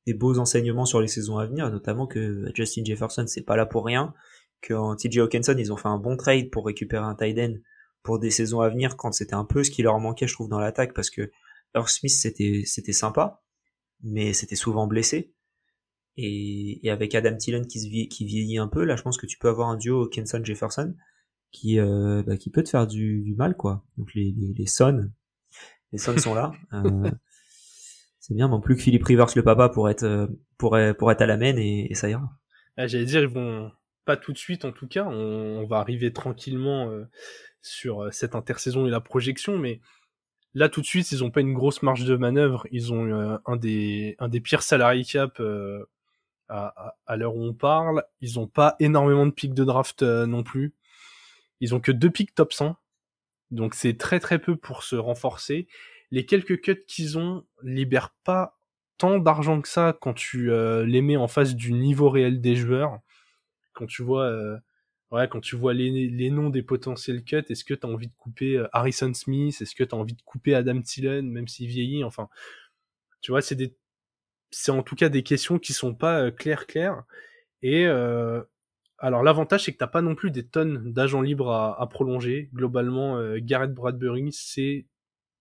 des 0.07 0.15
beaux 0.15 0.39
enseignements 0.39 0.85
sur 0.85 1.01
les 1.01 1.09
saisons 1.09 1.39
à 1.39 1.47
venir, 1.47 1.71
notamment 1.71 2.07
que 2.07 2.51
Justin 2.55 2.85
Jefferson 2.85 3.25
c'est 3.27 3.43
pas 3.43 3.57
là 3.57 3.67
pour 3.67 3.85
rien, 3.85 4.15
que 4.61 4.75
en 4.75 4.97
TJ 4.97 5.19
Hawkinson 5.19 5.57
ils 5.59 5.73
ont 5.73 5.77
fait 5.77 5.89
un 5.89 5.99
bon 5.99 6.17
trade 6.17 6.51
pour 6.51 6.67
récupérer 6.67 7.05
un 7.05 7.15
tight 7.15 7.39
end 7.39 7.55
pour 8.03 8.19
des 8.19 8.31
saisons 8.31 8.61
à 8.61 8.69
venir 8.69 8.97
quand 8.97 9.13
c'était 9.13 9.35
un 9.35 9.45
peu 9.45 9.65
ce 9.65 9.71
qui 9.71 9.83
leur 9.83 9.99
manquait 9.99 10.27
je 10.27 10.35
trouve 10.35 10.49
dans 10.49 10.61
l'attaque 10.61 10.93
parce 10.95 11.11
que 11.11 11.31
Earl 11.75 11.89
Smith 11.89 12.13
c'était 12.13 12.63
c'était 12.65 12.93
sympa, 12.93 13.43
mais 14.03 14.33
c'était 14.33 14.57
souvent 14.57 14.87
blessé. 14.87 15.33
Et, 16.19 16.87
et, 16.87 16.91
avec 16.91 17.15
Adam 17.15 17.37
Thielen 17.37 17.67
qui, 17.67 17.81
se 17.81 17.89
vie, 17.89 18.09
qui 18.09 18.25
vieillit 18.25 18.59
un 18.59 18.69
peu, 18.69 18.85
là 18.85 18.97
je 18.97 19.03
pense 19.03 19.19
que 19.19 19.27
tu 19.27 19.37
peux 19.39 19.49
avoir 19.49 19.69
un 19.69 19.77
duo 19.77 20.09
Kenson 20.09 20.43
Jefferson 20.43 20.95
qui 21.53 21.79
euh, 21.79 22.23
bah, 22.23 22.39
qui 22.39 22.51
peut 22.51 22.63
te 22.63 22.71
faire 22.71 22.87
du, 22.87 23.23
du, 23.23 23.35
mal 23.35 23.55
quoi. 23.55 23.85
Donc 23.99 24.15
les 24.15 24.33
les, 24.33 24.55
les 24.55 24.67
Sons, 24.67 25.11
les 25.93 25.99
Sons 25.99 26.19
sont 26.19 26.35
là. 26.35 26.53
Euh, 26.73 27.11
c'est 28.19 28.35
bien, 28.35 28.49
non 28.49 28.61
plus 28.61 28.75
que 28.75 28.83
Philippe 28.83 29.05
Rivers 29.05 29.29
le 29.37 29.45
papa 29.45 29.69
pour 29.69 29.89
être 29.89 30.03
euh, 30.03 30.27
pour 30.59 30.77
être, 30.77 30.97
pour 30.97 31.13
être 31.13 31.23
à 31.23 31.27
la 31.27 31.37
main 31.37 31.57
et, 31.57 31.87
et 31.91 31.95
ça 31.95 32.09
ira. 32.09 32.29
Ah, 32.77 32.87
J'allais 32.87 33.05
dire 33.05 33.21
ils 33.21 33.29
vont 33.29 33.71
pas 34.05 34.17
tout 34.17 34.33
de 34.33 34.39
suite 34.39 34.65
en 34.65 34.73
tout 34.73 34.89
cas, 34.89 35.05
on, 35.05 35.61
on 35.63 35.67
va 35.67 35.79
arriver 35.79 36.13
tranquillement 36.13 36.91
euh, 36.91 37.05
sur 37.63 38.13
cette 38.13 38.35
intersaison 38.35 38.87
et 38.87 38.91
la 38.91 39.01
projection, 39.01 39.59
mais 39.59 39.81
là 40.57 40.71
tout 40.71 40.81
de 40.81 40.87
suite 40.87 41.13
ils 41.13 41.23
ont 41.23 41.31
pas 41.31 41.43
une 41.43 41.53
grosse 41.53 41.83
marge 41.83 42.05
de 42.05 42.17
manœuvre, 42.17 42.67
ils 42.73 42.93
ont 42.93 43.05
euh, 43.05 43.37
un 43.45 43.57
des 43.57 44.17
un 44.19 44.29
des 44.29 44.41
pires 44.41 44.63
salariés 44.63 45.05
cap 45.05 45.39
euh, 45.39 45.85
à, 46.49 47.17
l'heure 47.17 47.37
où 47.37 47.43
on 47.43 47.55
parle. 47.55 48.05
Ils 48.21 48.39
ont 48.39 48.47
pas 48.47 48.77
énormément 48.81 49.27
de 49.27 49.33
pics 49.33 49.55
de 49.55 49.65
draft 49.65 50.03
euh, 50.03 50.27
non 50.27 50.43
plus. 50.43 50.75
Ils 51.61 51.75
ont 51.75 51.81
que 51.81 51.93
deux 51.93 52.11
pics 52.11 52.35
top 52.35 52.53
100. 52.53 52.77
Donc 53.51 53.75
c'est 53.75 53.99
très 53.99 54.19
très 54.19 54.39
peu 54.39 54.57
pour 54.57 54.83
se 54.83 54.97
renforcer. 54.97 55.69
Les 56.11 56.25
quelques 56.25 56.61
cuts 56.63 56.85
qu'ils 56.87 57.19
ont 57.19 57.45
libèrent 57.63 58.15
pas 58.25 58.59
tant 58.99 59.19
d'argent 59.19 59.61
que 59.61 59.69
ça 59.69 59.97
quand 60.01 60.15
tu 60.15 60.51
euh, 60.51 60.87
les 60.87 61.03
mets 61.03 61.19
en 61.19 61.29
face 61.29 61.55
du 61.55 61.73
niveau 61.73 62.09
réel 62.09 62.41
des 62.41 62.57
joueurs. 62.57 63.01
Quand 63.75 63.87
tu 63.87 64.03
vois 64.03 64.59
ouais, 65.11 65.29
quand 65.29 65.41
tu 65.41 65.57
vois 65.57 65.75
les, 65.75 66.09
les 66.09 66.31
noms 66.31 66.51
des 66.51 66.63
potentiels 66.63 67.25
cuts, 67.25 67.45
est-ce 67.49 67.65
que 67.65 67.75
tu 67.75 67.87
as 67.87 67.91
envie 67.91 68.09
de 68.09 68.15
couper 68.17 68.57
euh, 68.59 68.69
Harrison 68.73 69.13
Smith? 69.15 69.61
Est-ce 69.61 69.75
que 69.75 69.85
tu 69.85 69.95
as 69.95 69.99
envie 69.99 70.15
de 70.15 70.23
couper 70.23 70.55
Adam 70.55 70.81
Thielen 70.83 71.31
même 71.31 71.49
s'il 71.49 71.69
vieillit? 71.69 72.05
Enfin, 72.05 72.29
tu 73.21 73.31
vois, 73.33 73.43
c'est 73.43 73.55
des 73.57 73.77
c'est 74.51 74.71
en 74.73 74.83
tout 74.83 74.97
cas 74.97 75.09
des 75.09 75.23
questions 75.23 75.59
qui 75.59 75.73
sont 75.73 75.95
pas 75.95 76.21
euh, 76.21 76.31
claires 76.31 76.67
claires. 76.67 77.05
Et 77.63 77.87
euh, 77.87 78.43
alors 78.99 79.23
l'avantage 79.23 79.65
c'est 79.65 79.73
que 79.73 79.79
t'as 79.79 79.87
pas 79.87 80.03
non 80.03 80.15
plus 80.15 80.31
des 80.31 80.47
tonnes 80.47 80.93
d'agents 80.93 81.23
libres 81.23 81.51
à, 81.51 81.81
à 81.81 81.87
prolonger. 81.87 82.51
Globalement 82.55 83.19
euh, 83.19 83.39
Garrett 83.41 83.73
Bradbury 83.73 84.31
c'est 84.33 84.87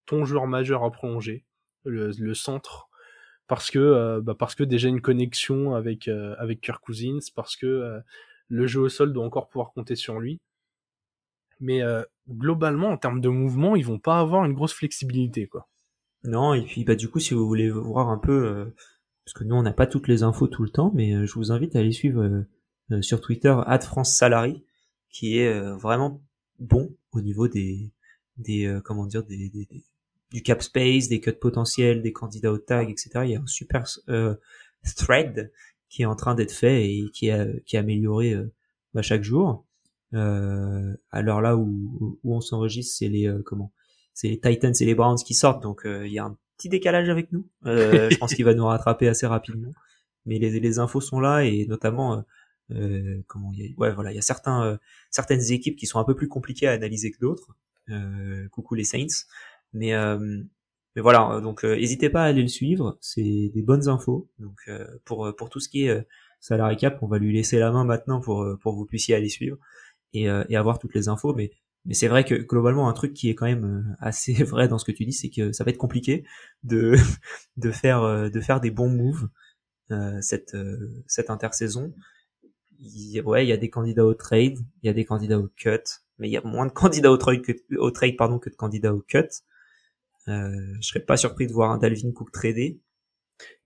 ton 0.06 0.26
joueur 0.26 0.48
majeur 0.48 0.84
à 0.84 0.92
prolonger 0.92 1.46
le, 1.86 2.12
le 2.18 2.34
centre 2.34 2.90
parce 3.48 3.70
que 3.72 3.80
euh, 3.80 4.22
bah 4.22 4.36
parce 4.38 4.56
que 4.56 4.64
déjà 4.64 4.90
une 4.90 5.02
connexion 5.02 5.76
avec 5.76 6.08
avec 6.08 6.62
Kirk 6.62 6.84
Cousins 6.84 7.20
parce 7.36 7.56
que 7.56 8.02
le 8.50 8.68
jeu 8.68 8.82
au 8.82 8.90
sol 8.90 9.14
doit 9.14 9.26
encore 9.26 9.50
pouvoir 9.50 9.74
compter 9.74 9.96
sur 9.96 10.20
lui 10.20 10.40
mais 11.60 11.82
globalement 12.30 12.90
en 12.90 12.98
termes 12.98 13.22
de 13.22 13.30
mouvement 13.30 13.76
ils 13.76 13.86
vont 13.86 14.00
pas 14.00 14.20
avoir 14.20 14.46
une 14.46 14.54
grosse 14.54 14.74
flexibilité 14.74 15.48
quoi 15.48 15.70
non 16.24 16.54
et 16.54 16.64
puis 16.64 16.84
bah 16.84 16.96
du 16.96 17.10
coup 17.10 17.20
si 17.20 17.34
vous 17.34 17.48
voulez 17.48 17.70
voir 17.70 18.10
un 18.10 18.18
peu 18.18 18.72
parce 19.26 19.34
que 19.34 19.44
nous 19.44 19.56
on 19.56 19.64
n'a 19.64 19.74
pas 19.74 19.88
toutes 19.88 20.08
les 20.08 20.24
infos 20.24 20.48
tout 20.48 20.64
le 20.64 20.70
temps, 20.70 20.92
mais 20.94 21.14
euh, 21.14 21.26
je 21.26 21.34
vous 21.34 21.52
invite 21.52 21.76
à 21.76 21.80
aller 21.80 21.92
suivre 21.92 22.22
euh, 22.22 22.48
euh, 22.92 23.02
sur 23.02 23.20
Twitter 23.20 23.56
@France_Salary, 23.82 24.64
qui 25.10 25.40
est 25.40 25.60
vraiment 25.78 26.22
bon 26.60 26.96
au 27.12 27.22
niveau 27.22 27.48
des 27.48 27.92
des 28.38 28.80
comment 28.84 29.06
dire 29.06 29.24
des, 29.24 29.50
des, 29.50 29.66
des, 29.66 29.84
du 30.32 30.44
cap 30.44 30.62
space, 30.62 31.08
des 31.08 31.22
cuts 31.22 31.32
potentiels, 31.32 32.02
des 32.02 32.12
candidats 32.12 32.52
au 32.52 32.58
tag, 32.58 32.90
etc. 32.90 33.10
Il 33.24 33.32
y 33.32 33.36
a 33.36 33.42
un 33.42 33.48
super 33.48 33.86
thread 34.98 35.52
qui 35.96 36.02
est 36.02 36.06
en 36.06 36.16
train 36.16 36.36
d'être 36.36 36.52
fait 36.52 36.90
et 36.90 37.10
qui 37.14 37.30
est 37.30 37.64
qui 37.66 37.78
est 37.78 37.80
amélioré 37.80 38.36
bah, 38.94 39.02
chaque 39.02 39.24
jour. 39.24 39.66
à 40.14 41.22
l'heure 41.22 41.42
là 41.42 41.56
où, 41.56 42.20
où 42.24 42.36
on 42.36 42.42
s'enregistre, 42.42 42.98
c'est 43.00 43.08
les 43.08 43.34
comment 43.46 43.72
c'est 44.14 44.28
les 44.28 44.40
Titans 44.40 44.74
et 44.78 44.86
les 44.86 44.96
Browns 44.96 45.18
qui 45.18 45.34
sortent, 45.34 45.64
donc 45.64 45.84
il 45.86 46.12
y 46.12 46.20
a 46.20 46.26
un 46.26 46.38
petit 46.58 46.70
décalage 46.70 47.10
avec 47.10 47.32
nous. 47.32 47.48
Euh, 47.66 48.10
je 48.10 48.18
pense 48.18 48.34
qu'il 48.34 48.46
va 48.46 48.54
nous 48.54 48.66
rattraper 48.66 49.08
assez 49.08 49.26
rapidement. 49.26 49.74
Mais 50.26 50.38
les, 50.40 50.60
les 50.60 50.80
infos 50.80 51.02
sont 51.02 51.20
là 51.20 51.44
et 51.44 51.66
notamment, 51.68 52.24
euh, 52.72 53.22
comment 53.28 53.54
y 53.54 53.64
a, 53.64 53.68
ouais 53.78 53.94
voilà, 53.94 54.12
il 54.12 54.16
y 54.16 54.20
a 54.20 54.24
certains, 54.24 54.78
certaines 55.12 55.52
équipes 55.52 55.78
qui 55.78 55.86
sont 55.86 56.00
un 56.00 56.04
peu 56.04 56.16
plus 56.16 56.28
compliquées 56.28 56.68
à 56.68 56.72
analyser 56.72 57.12
que 57.12 57.20
d'autres. 57.20 57.56
coucou 58.52 58.76
les 58.76 58.84
Saints. 58.84 59.26
Mais 59.74 59.94
mais 60.96 61.02
voilà, 61.02 61.42
donc 61.42 61.64
n'hésitez 61.64 62.10
pas 62.10 62.24
à 62.24 62.28
aller 62.28 62.42
le 62.42 62.48
suivre. 62.48 62.98
C'est 63.02 63.52
des 63.54 63.62
bonnes 63.62 63.90
infos. 63.90 64.30
Donc 64.40 64.70
pour 65.04 65.34
pour 65.36 65.50
tout 65.50 65.60
ce 65.60 65.70
qui 65.70 65.88
est 65.88 66.08
salary 66.40 66.78
cap, 66.78 67.00
on 67.02 67.08
va 67.08 67.18
lui 67.18 67.34
laisser 67.34 67.60
la 67.60 67.72
main 67.72 67.84
maintenant 67.84 68.22
pour 68.22 68.46
pour 68.62 68.74
que 68.74 68.78
vous 68.78 68.86
puissiez 68.86 69.16
aller 69.16 69.30
suivre 69.30 69.58
et, 70.14 70.24
et 70.24 70.56
avoir 70.56 70.80
toutes 70.80 70.96
les 70.96 71.10
infos. 71.10 71.34
Mais 71.34 71.52
mais 71.86 71.94
c'est 71.94 72.08
vrai 72.08 72.24
que 72.24 72.36
globalement, 72.36 72.90
un 72.90 72.94
truc 72.94 73.14
qui 73.14 73.30
est 73.30 73.36
quand 73.36 73.46
même 73.46 73.66
euh, 73.66 73.96
assez 74.00 74.34
vrai 74.44 74.68
dans 74.68 74.78
ce 74.78 74.86
que 74.86 74.92
tu 74.92 75.06
dis, 75.06 75.14
c'est 75.14 75.30
que 75.30 75.52
ça 75.52 75.64
va 75.64 75.72
être 75.72 75.78
compliqué 75.78 76.26
de 76.64 76.96
de 77.58 77.72
faire 77.72 78.04
euh, 78.04 78.30
de 78.30 78.42
faire 78.42 78.60
des 78.60 78.72
bons 78.72 78.90
moves 78.90 79.30
euh, 79.92 80.20
cette 80.22 80.56
euh, 80.56 81.04
cette 81.08 81.30
intersaison. 81.30 81.94
Il, 82.80 83.22
ouais, 83.22 83.46
il 83.46 83.50
y 83.50 83.54
a 83.54 83.58
des 83.58 83.70
candidats 83.70 84.06
au 84.06 84.14
trade, 84.14 84.58
il 84.82 84.88
y 84.88 84.90
a 84.90 84.94
des 84.94 85.06
candidats 85.06 85.40
au 85.40 85.48
cut, 85.48 85.80
mais 86.20 86.28
il 86.28 86.32
y 86.32 86.38
a 86.38 86.42
moins 86.44 86.66
de 86.66 86.72
candidats 86.74 87.12
au 87.12 87.18
trade 87.18 87.42
que 87.42 87.54
au 87.78 87.92
trade 87.92 88.18
pardon 88.18 88.40
que 88.40 88.50
de 88.50 88.56
candidats 88.56 88.94
au 88.94 89.02
cut. 89.02 89.30
Euh, 90.28 90.52
je 90.82 90.88
serais 90.88 91.02
pas 91.02 91.18
surpris 91.18 91.48
de 91.48 91.54
voir 91.54 91.72
un 91.72 91.78
Dalvin 91.78 92.12
Cook 92.12 92.32
tradé. 92.32 92.80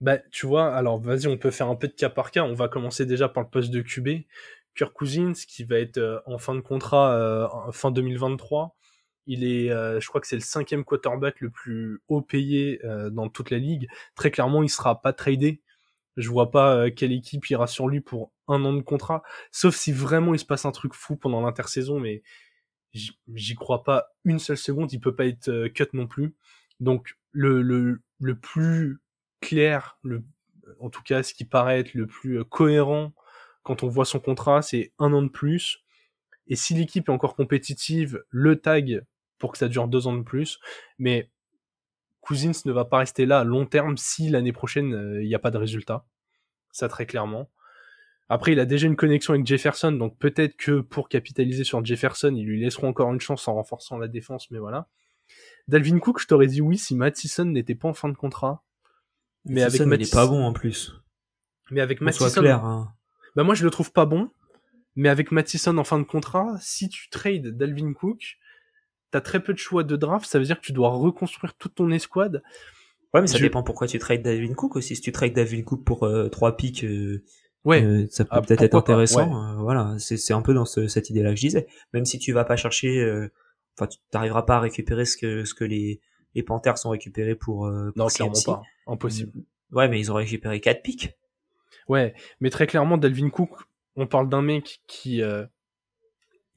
Bah, 0.00 0.18
tu 0.30 0.46
vois, 0.46 0.74
alors 0.74 1.00
vas-y, 1.00 1.26
on 1.26 1.38
peut 1.38 1.50
faire 1.50 1.68
un 1.68 1.76
peu 1.76 1.88
de 1.88 1.92
cas 1.92 2.10
par 2.10 2.30
cas. 2.30 2.42
On 2.44 2.54
va 2.54 2.68
commencer 2.68 3.06
déjà 3.06 3.28
par 3.28 3.42
le 3.42 3.48
poste 3.48 3.70
de 3.70 3.82
QB. 3.82 4.24
Kirk 4.76 4.92
Cousins 4.92 5.32
qui 5.48 5.64
va 5.64 5.78
être 5.78 5.98
euh, 5.98 6.20
en 6.26 6.38
fin 6.38 6.54
de 6.54 6.60
contrat 6.60 7.12
euh, 7.14 7.72
fin 7.72 7.90
2023. 7.90 8.76
Il 9.26 9.44
est, 9.44 9.70
euh, 9.70 10.00
je 10.00 10.08
crois 10.08 10.20
que 10.20 10.26
c'est 10.26 10.36
le 10.36 10.42
cinquième 10.42 10.84
quarterback 10.84 11.40
le 11.40 11.50
plus 11.50 12.00
haut 12.08 12.22
payé 12.22 12.80
dans 13.12 13.28
toute 13.28 13.50
la 13.50 13.58
ligue. 13.58 13.88
Très 14.14 14.30
clairement, 14.30 14.62
il 14.62 14.70
sera 14.70 15.02
pas 15.02 15.12
tradé. 15.12 15.62
Je 16.16 16.28
vois 16.28 16.50
pas 16.50 16.90
quelle 16.90 17.12
équipe 17.12 17.48
ira 17.50 17.66
sur 17.66 17.88
lui 17.88 18.00
pour 18.00 18.32
un 18.48 18.64
an 18.64 18.72
de 18.72 18.82
contrat, 18.82 19.22
sauf 19.52 19.76
si 19.76 19.92
vraiment 19.92 20.34
il 20.34 20.40
se 20.40 20.44
passe 20.44 20.64
un 20.64 20.72
truc 20.72 20.94
fou 20.94 21.16
pendant 21.16 21.40
l'intersaison, 21.40 22.00
mais 22.00 22.22
j'y 22.92 23.54
crois 23.54 23.84
pas 23.84 24.08
une 24.24 24.38
seule 24.38 24.56
seconde. 24.56 24.92
Il 24.92 25.00
peut 25.00 25.14
pas 25.14 25.26
être 25.26 25.68
cut 25.68 25.88
non 25.92 26.06
plus. 26.06 26.34
Donc 26.80 27.16
le, 27.32 27.62
le, 27.62 28.02
le 28.20 28.38
plus 28.38 29.00
clair, 29.40 29.98
le, 30.02 30.24
en 30.80 30.90
tout 30.90 31.02
cas 31.02 31.22
ce 31.22 31.34
qui 31.34 31.44
paraît 31.44 31.80
être 31.80 31.94
le 31.94 32.06
plus 32.06 32.44
cohérent 32.44 33.12
quand 33.62 33.82
on 33.82 33.88
voit 33.88 34.04
son 34.04 34.20
contrat, 34.20 34.62
c'est 34.62 34.92
un 34.98 35.12
an 35.12 35.22
de 35.22 35.28
plus. 35.28 35.84
Et 36.46 36.56
si 36.56 36.74
l'équipe 36.74 37.08
est 37.08 37.12
encore 37.12 37.36
compétitive, 37.36 38.24
le 38.30 38.60
tag 38.60 39.04
pour 39.38 39.52
que 39.52 39.58
ça 39.58 39.68
dure 39.68 39.88
deux 39.88 40.06
ans 40.06 40.16
de 40.16 40.22
plus. 40.22 40.58
Mais 40.98 41.30
Cousins 42.20 42.52
ne 42.64 42.72
va 42.72 42.84
pas 42.84 42.98
rester 42.98 43.26
là 43.26 43.40
à 43.40 43.44
long 43.44 43.66
terme 43.66 43.96
si 43.96 44.28
l'année 44.28 44.52
prochaine 44.52 44.94
euh, 44.94 45.22
il 45.22 45.28
n'y 45.28 45.34
a 45.34 45.38
pas 45.38 45.50
de 45.50 45.58
résultat. 45.58 46.04
Ça 46.72 46.88
très 46.88 47.06
clairement. 47.06 47.50
Après, 48.32 48.52
il 48.52 48.60
a 48.60 48.64
déjà 48.64 48.86
une 48.86 48.94
connexion 48.94 49.34
avec 49.34 49.44
Jefferson, 49.44 49.90
donc 49.90 50.16
peut-être 50.16 50.56
que 50.56 50.80
pour 50.80 51.08
capitaliser 51.08 51.64
sur 51.64 51.84
Jefferson, 51.84 52.32
ils 52.36 52.46
lui 52.46 52.60
laisseront 52.60 52.88
encore 52.88 53.12
une 53.12 53.20
chance 53.20 53.48
en 53.48 53.54
renforçant 53.54 53.98
la 53.98 54.06
défense, 54.06 54.52
mais 54.52 54.60
voilà. 54.60 54.88
Dalvin 55.66 55.98
Cook, 55.98 56.20
je 56.20 56.28
t'aurais 56.28 56.46
dit 56.46 56.60
oui 56.60 56.78
si 56.78 56.94
Mattison 56.94 57.46
n'était 57.46 57.74
pas 57.74 57.88
en 57.88 57.92
fin 57.92 58.08
de 58.08 58.14
contrat. 58.14 58.62
Mais 59.46 59.62
avec 59.62 59.80
Mattison, 59.80 59.96
il 59.96 60.02
est 60.06 60.12
pas 60.12 60.28
bon 60.28 60.44
en 60.44 60.52
plus. 60.52 60.94
Mais 61.72 61.80
avec 61.80 62.00
Mattison, 62.00 62.40
clair, 62.40 62.64
hein. 62.64 62.94
Bah 63.34 63.42
moi 63.42 63.56
je 63.56 63.64
le 63.64 63.70
trouve 63.70 63.90
pas 63.90 64.06
bon, 64.06 64.30
mais 64.94 65.08
avec 65.08 65.32
Mattison 65.32 65.76
en 65.76 65.84
fin 65.84 65.98
de 65.98 66.04
contrat, 66.04 66.54
si 66.60 66.88
tu 66.88 67.10
trades 67.10 67.48
Dalvin 67.56 67.92
Cook, 67.94 68.38
t'as 69.10 69.20
très 69.20 69.42
peu 69.42 69.52
de 69.52 69.58
choix 69.58 69.82
de 69.82 69.96
draft, 69.96 70.30
ça 70.30 70.38
veut 70.38 70.44
dire 70.44 70.60
que 70.60 70.66
tu 70.66 70.72
dois 70.72 70.90
reconstruire 70.90 71.54
toute 71.54 71.74
ton 71.74 71.90
escouade. 71.90 72.44
Ouais, 73.12 73.20
mais 73.22 73.26
ça 73.26 73.40
dépend 73.40 73.64
pourquoi 73.64 73.88
tu 73.88 73.98
trades 73.98 74.22
Dalvin 74.22 74.54
Cook 74.54 74.76
aussi. 74.76 74.94
Si 74.94 75.02
tu 75.02 75.10
trades 75.10 75.32
Dalvin 75.32 75.62
Cook 75.62 75.84
pour 75.84 76.04
euh, 76.04 76.28
trois 76.28 76.56
pics, 76.56 76.84
euh, 76.84 77.24
ouais, 77.64 77.82
euh, 77.82 78.06
ça 78.10 78.24
peut 78.24 78.30
ah, 78.32 78.42
peut-être 78.42 78.62
être 78.62 78.74
intéressant. 78.74 79.56
voilà, 79.62 79.96
c'est 79.98 80.32
un 80.32 80.42
peu 80.42 80.54
dans 80.54 80.64
cette 80.64 81.10
idée-là 81.10 81.30
que 81.30 81.36
je 81.36 81.46
disais. 81.46 81.66
Même 81.92 82.04
si 82.04 82.18
tu 82.18 82.32
vas 82.32 82.44
pas 82.44 82.56
chercher, 82.56 83.28
enfin, 83.76 83.86
tu 83.86 83.98
t'arriveras 84.10 84.42
pas 84.42 84.56
à 84.56 84.60
récupérer 84.60 85.04
ce 85.04 85.16
que 85.16 85.44
ce 85.44 85.54
que 85.54 85.64
les 85.64 86.00
les 86.34 86.42
Panthers 86.44 86.78
sont 86.78 86.90
récupérés 86.90 87.34
pour, 87.34 87.68
pour 87.68 87.92
non, 87.96 88.06
clairement 88.06 88.34
pas, 88.46 88.62
impossible. 88.86 89.32
Ouais, 89.72 89.88
mais 89.88 89.98
ils 89.98 90.10
ont 90.12 90.14
récupéré 90.14 90.60
quatre 90.60 90.82
pics. 90.82 91.16
Ouais, 91.88 92.14
mais 92.40 92.50
très 92.50 92.66
clairement, 92.66 92.98
Dalvin 92.98 93.30
Cook, 93.30 93.50
on 93.96 94.06
parle 94.06 94.28
d'un 94.28 94.42
mec 94.42 94.80
qui 94.86 95.22
euh, 95.22 95.44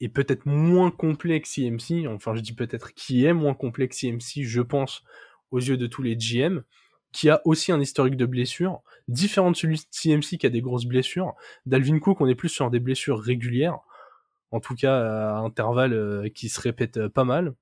est 0.00 0.08
peut-être 0.08 0.46
moins 0.46 0.90
complexe 0.90 1.54
CMC, 1.54 2.06
enfin 2.08 2.34
je 2.34 2.40
dis 2.40 2.52
peut-être 2.52 2.94
qui 2.94 3.24
est 3.24 3.32
moins 3.32 3.54
complexe 3.54 4.00
CMC, 4.00 4.44
je 4.44 4.60
pense, 4.60 5.02
aux 5.50 5.58
yeux 5.58 5.76
de 5.76 5.86
tous 5.86 6.02
les 6.02 6.16
GM, 6.16 6.62
qui 7.14 7.30
a 7.30 7.40
aussi 7.44 7.70
un 7.70 7.80
historique 7.80 8.16
de 8.16 8.26
blessures, 8.26 8.82
différent 9.06 9.52
de 9.52 9.56
celui 9.56 9.76
de 9.76 9.82
CMC 9.92 10.36
qui 10.36 10.46
a 10.46 10.50
des 10.50 10.60
grosses 10.60 10.84
blessures. 10.84 11.34
Dalvin 11.64 12.00
Cook, 12.00 12.20
on 12.20 12.26
est 12.26 12.34
plus 12.34 12.48
sur 12.48 12.70
des 12.70 12.80
blessures 12.80 13.20
régulières, 13.20 13.78
en 14.50 14.58
tout 14.58 14.74
cas 14.74 14.98
à 14.98 15.36
intervalles 15.38 15.92
euh, 15.92 16.28
qui 16.28 16.48
se 16.48 16.60
répètent 16.60 16.96
euh, 16.96 17.08
pas 17.08 17.22
mal. 17.22 17.54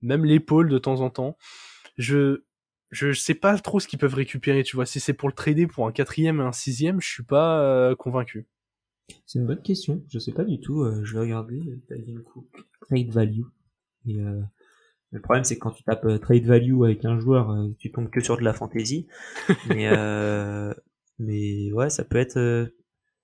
Même 0.00 0.24
l'épaule 0.24 0.70
de 0.70 0.78
temps 0.78 1.02
en 1.02 1.10
temps. 1.10 1.36
Je, 1.98 2.42
je 2.90 3.12
sais 3.12 3.34
pas 3.34 3.58
trop 3.58 3.80
ce 3.80 3.86
qu'ils 3.86 3.98
peuvent 3.98 4.14
récupérer, 4.14 4.62
tu 4.62 4.76
vois. 4.76 4.86
Si 4.86 4.98
c'est 4.98 5.12
pour 5.12 5.28
le 5.28 5.34
trader 5.34 5.66
pour 5.66 5.86
un 5.86 5.92
quatrième 5.92 6.40
et 6.40 6.44
un 6.44 6.52
sixième, 6.52 7.02
je 7.02 7.08
suis 7.08 7.22
pas 7.22 7.60
euh, 7.60 7.94
convaincu. 7.94 8.46
C'est 9.26 9.38
une 9.38 9.46
bonne 9.46 9.62
question. 9.62 10.02
Je 10.08 10.18
sais 10.18 10.32
pas 10.32 10.44
du 10.44 10.58
tout. 10.58 10.90
Je 11.04 11.12
vais 11.12 11.20
regarder 11.20 11.60
trade 12.88 13.10
value. 13.10 13.42
Et 14.06 14.16
le 15.14 15.20
problème, 15.20 15.44
c'est 15.44 15.56
que 15.56 15.60
quand 15.60 15.70
tu 15.70 15.84
tapes 15.84 16.06
trade 16.20 16.44
value 16.44 16.82
avec 16.84 17.04
un 17.04 17.18
joueur, 17.18 17.54
tu 17.78 17.90
tombes 17.92 18.10
que 18.10 18.20
sur 18.20 18.36
de 18.36 18.42
la 18.42 18.52
fantasy. 18.52 19.06
mais 19.68 19.90
mais 21.18 21.72
ouais, 21.72 21.90
ça 21.90 22.04
peut 22.04 22.18
être. 22.18 22.38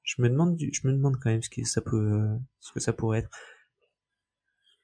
je 0.03 0.23
me 0.23 0.29
demande, 0.29 0.59
je 0.59 0.87
me 0.87 0.93
demande 0.93 1.17
quand 1.21 1.31
même 1.31 1.43
ce 1.43 1.51
que 1.51 1.65
ça 1.65 1.81
peut, 1.81 2.21
ce 2.61 2.73
que 2.73 2.81
ça 2.81 2.93
pourrait 2.93 3.21
être. 3.21 3.31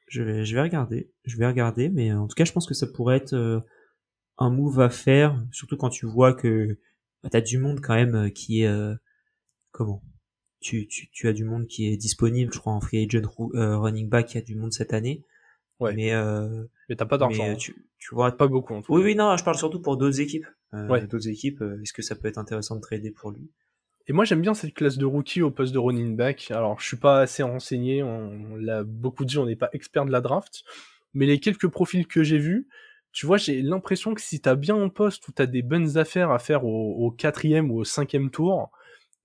Je 0.08 0.22
vais, 0.22 0.44
je 0.44 0.54
vais 0.54 0.62
regarder. 0.62 1.10
Je 1.24 1.36
vais 1.36 1.46
regarder, 1.46 1.88
mais 1.88 2.12
en 2.12 2.26
tout 2.26 2.34
cas, 2.34 2.44
je 2.44 2.52
pense 2.52 2.66
que 2.66 2.74
ça 2.74 2.86
pourrait 2.86 3.16
être 3.16 3.64
un 4.38 4.50
move 4.50 4.80
à 4.80 4.90
faire, 4.90 5.42
surtout 5.50 5.76
quand 5.76 5.88
tu 5.88 6.06
vois 6.06 6.34
que 6.34 6.78
bah, 7.22 7.30
tu 7.30 7.36
as 7.36 7.40
du 7.40 7.58
monde 7.58 7.80
quand 7.80 7.94
même 7.94 8.14
euh, 8.14 8.28
qui 8.28 8.62
est 8.62 8.66
euh, 8.66 8.94
comment? 9.72 10.02
Tu, 10.60 10.86
tu, 10.88 11.10
tu 11.10 11.28
as 11.28 11.32
du 11.32 11.44
monde 11.44 11.66
qui 11.66 11.86
est 11.86 11.96
disponible, 11.96 12.52
je 12.52 12.58
crois 12.58 12.72
en 12.72 12.80
free 12.80 13.04
agent 13.04 13.28
euh, 13.54 13.78
running 13.78 14.08
back, 14.08 14.32
il 14.32 14.36
y 14.36 14.40
a 14.40 14.44
du 14.44 14.56
monde 14.56 14.72
cette 14.72 14.92
année. 14.92 15.22
Ouais. 15.80 15.94
Mais 15.94 16.12
euh, 16.12 16.64
mais 16.88 16.96
t'as 16.96 17.06
pas 17.06 17.18
d'argent. 17.18 17.44
Hein. 17.44 17.56
Tu, 17.56 17.86
tu 17.98 18.14
vois 18.14 18.36
pas 18.36 18.46
beaucoup. 18.46 18.74
En 18.74 18.82
oui 18.88 19.02
oui 19.02 19.14
non, 19.14 19.36
je 19.36 19.44
parle 19.44 19.56
surtout 19.56 19.80
pour 19.80 19.96
d'autres 19.96 20.20
équipes. 20.20 20.46
ouais. 20.72 21.06
D'autres 21.06 21.28
équipes, 21.28 21.62
est-ce 21.82 21.92
que 21.92 22.02
ça 22.02 22.16
peut 22.16 22.28
être 22.28 22.38
intéressant 22.38 22.76
de 22.76 22.80
trader 22.80 23.10
pour 23.10 23.30
lui? 23.30 23.50
Et 24.08 24.12
moi 24.12 24.24
j'aime 24.24 24.40
bien 24.40 24.54
cette 24.54 24.72
classe 24.72 24.98
de 24.98 25.04
rookie 25.04 25.42
au 25.42 25.50
poste 25.50 25.74
de 25.74 25.78
running 25.78 26.16
back. 26.16 26.50
Alors 26.50 26.80
je 26.80 26.86
suis 26.86 26.96
pas 26.96 27.20
assez 27.20 27.42
renseigné, 27.42 28.02
on 28.02 28.56
l'a 28.56 28.84
beaucoup 28.84 29.24
dit, 29.24 29.38
on 29.38 29.46
n'est 29.46 29.56
pas 29.56 29.68
expert 29.72 30.04
de 30.04 30.12
la 30.12 30.20
draft, 30.20 30.62
mais 31.12 31.26
les 31.26 31.40
quelques 31.40 31.68
profils 31.68 32.06
que 32.06 32.22
j'ai 32.22 32.38
vus, 32.38 32.68
tu 33.16 33.24
vois, 33.24 33.38
j'ai 33.38 33.62
l'impression 33.62 34.12
que 34.12 34.20
si 34.20 34.42
t'as 34.42 34.56
bien 34.56 34.76
un 34.76 34.90
poste 34.90 35.26
où 35.26 35.32
t'as 35.32 35.46
des 35.46 35.62
bonnes 35.62 35.96
affaires 35.96 36.30
à 36.30 36.38
faire 36.38 36.66
au, 36.66 37.10
quatrième 37.10 37.70
ou 37.70 37.78
au 37.78 37.84
cinquième 37.84 38.30
tour, 38.30 38.70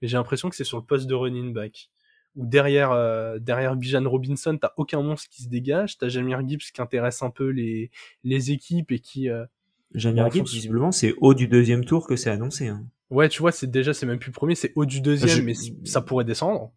j'ai 0.01 0.15
l'impression 0.15 0.50
que 0.50 0.55
c'est 0.55 0.63
sur 0.63 0.77
le 0.77 0.86
poste 0.86 1.08
de 1.08 1.13
running 1.13 1.53
back. 1.53 1.91
Ou 2.36 2.46
derrière, 2.46 2.92
euh, 2.92 3.40
derrière 3.40 3.76
Bijan 3.76 4.08
Robinson, 4.10 4.58
t'as 4.60 4.72
aucun 4.78 5.02
monstre 5.02 5.30
qui 5.30 5.44
se 5.44 5.50
dégage, 5.50 5.98
t'as 5.98 6.08
Jamir 6.08 6.48
Gibbs 6.48 6.72
qui 6.74 6.82
intéresse 6.82 7.22
un 7.24 7.30
peu 7.30 7.50
les, 7.50 7.92
les 8.24 8.52
équipes 8.52 8.92
et 8.92 9.00
qui... 9.00 9.30
Euh, 9.30 9.46
Jamir 9.94 10.32
Gibbs, 10.32 10.48
visiblement, 10.48 10.92
c'est 10.92 11.14
haut 11.20 11.34
du 11.34 11.48
deuxième 11.48 11.84
tour 11.84 12.08
que 12.08 12.16
c'est 12.16 12.30
annoncé. 12.30 12.68
Hein. 12.70 12.86
Ouais, 13.10 13.28
tu 13.28 13.42
vois, 13.42 13.52
c'est 13.52 13.70
déjà, 13.70 13.94
c'est 13.94 14.06
même 14.06 14.20
plus 14.20 14.32
premier, 14.32 14.56
c'est 14.56 14.72
haut 14.76 14.86
du 14.86 15.02
deuxième, 15.02 15.44
mais 15.44 15.54
ça 15.84 16.02
pourrait 16.02 16.24
descendre 16.24 16.72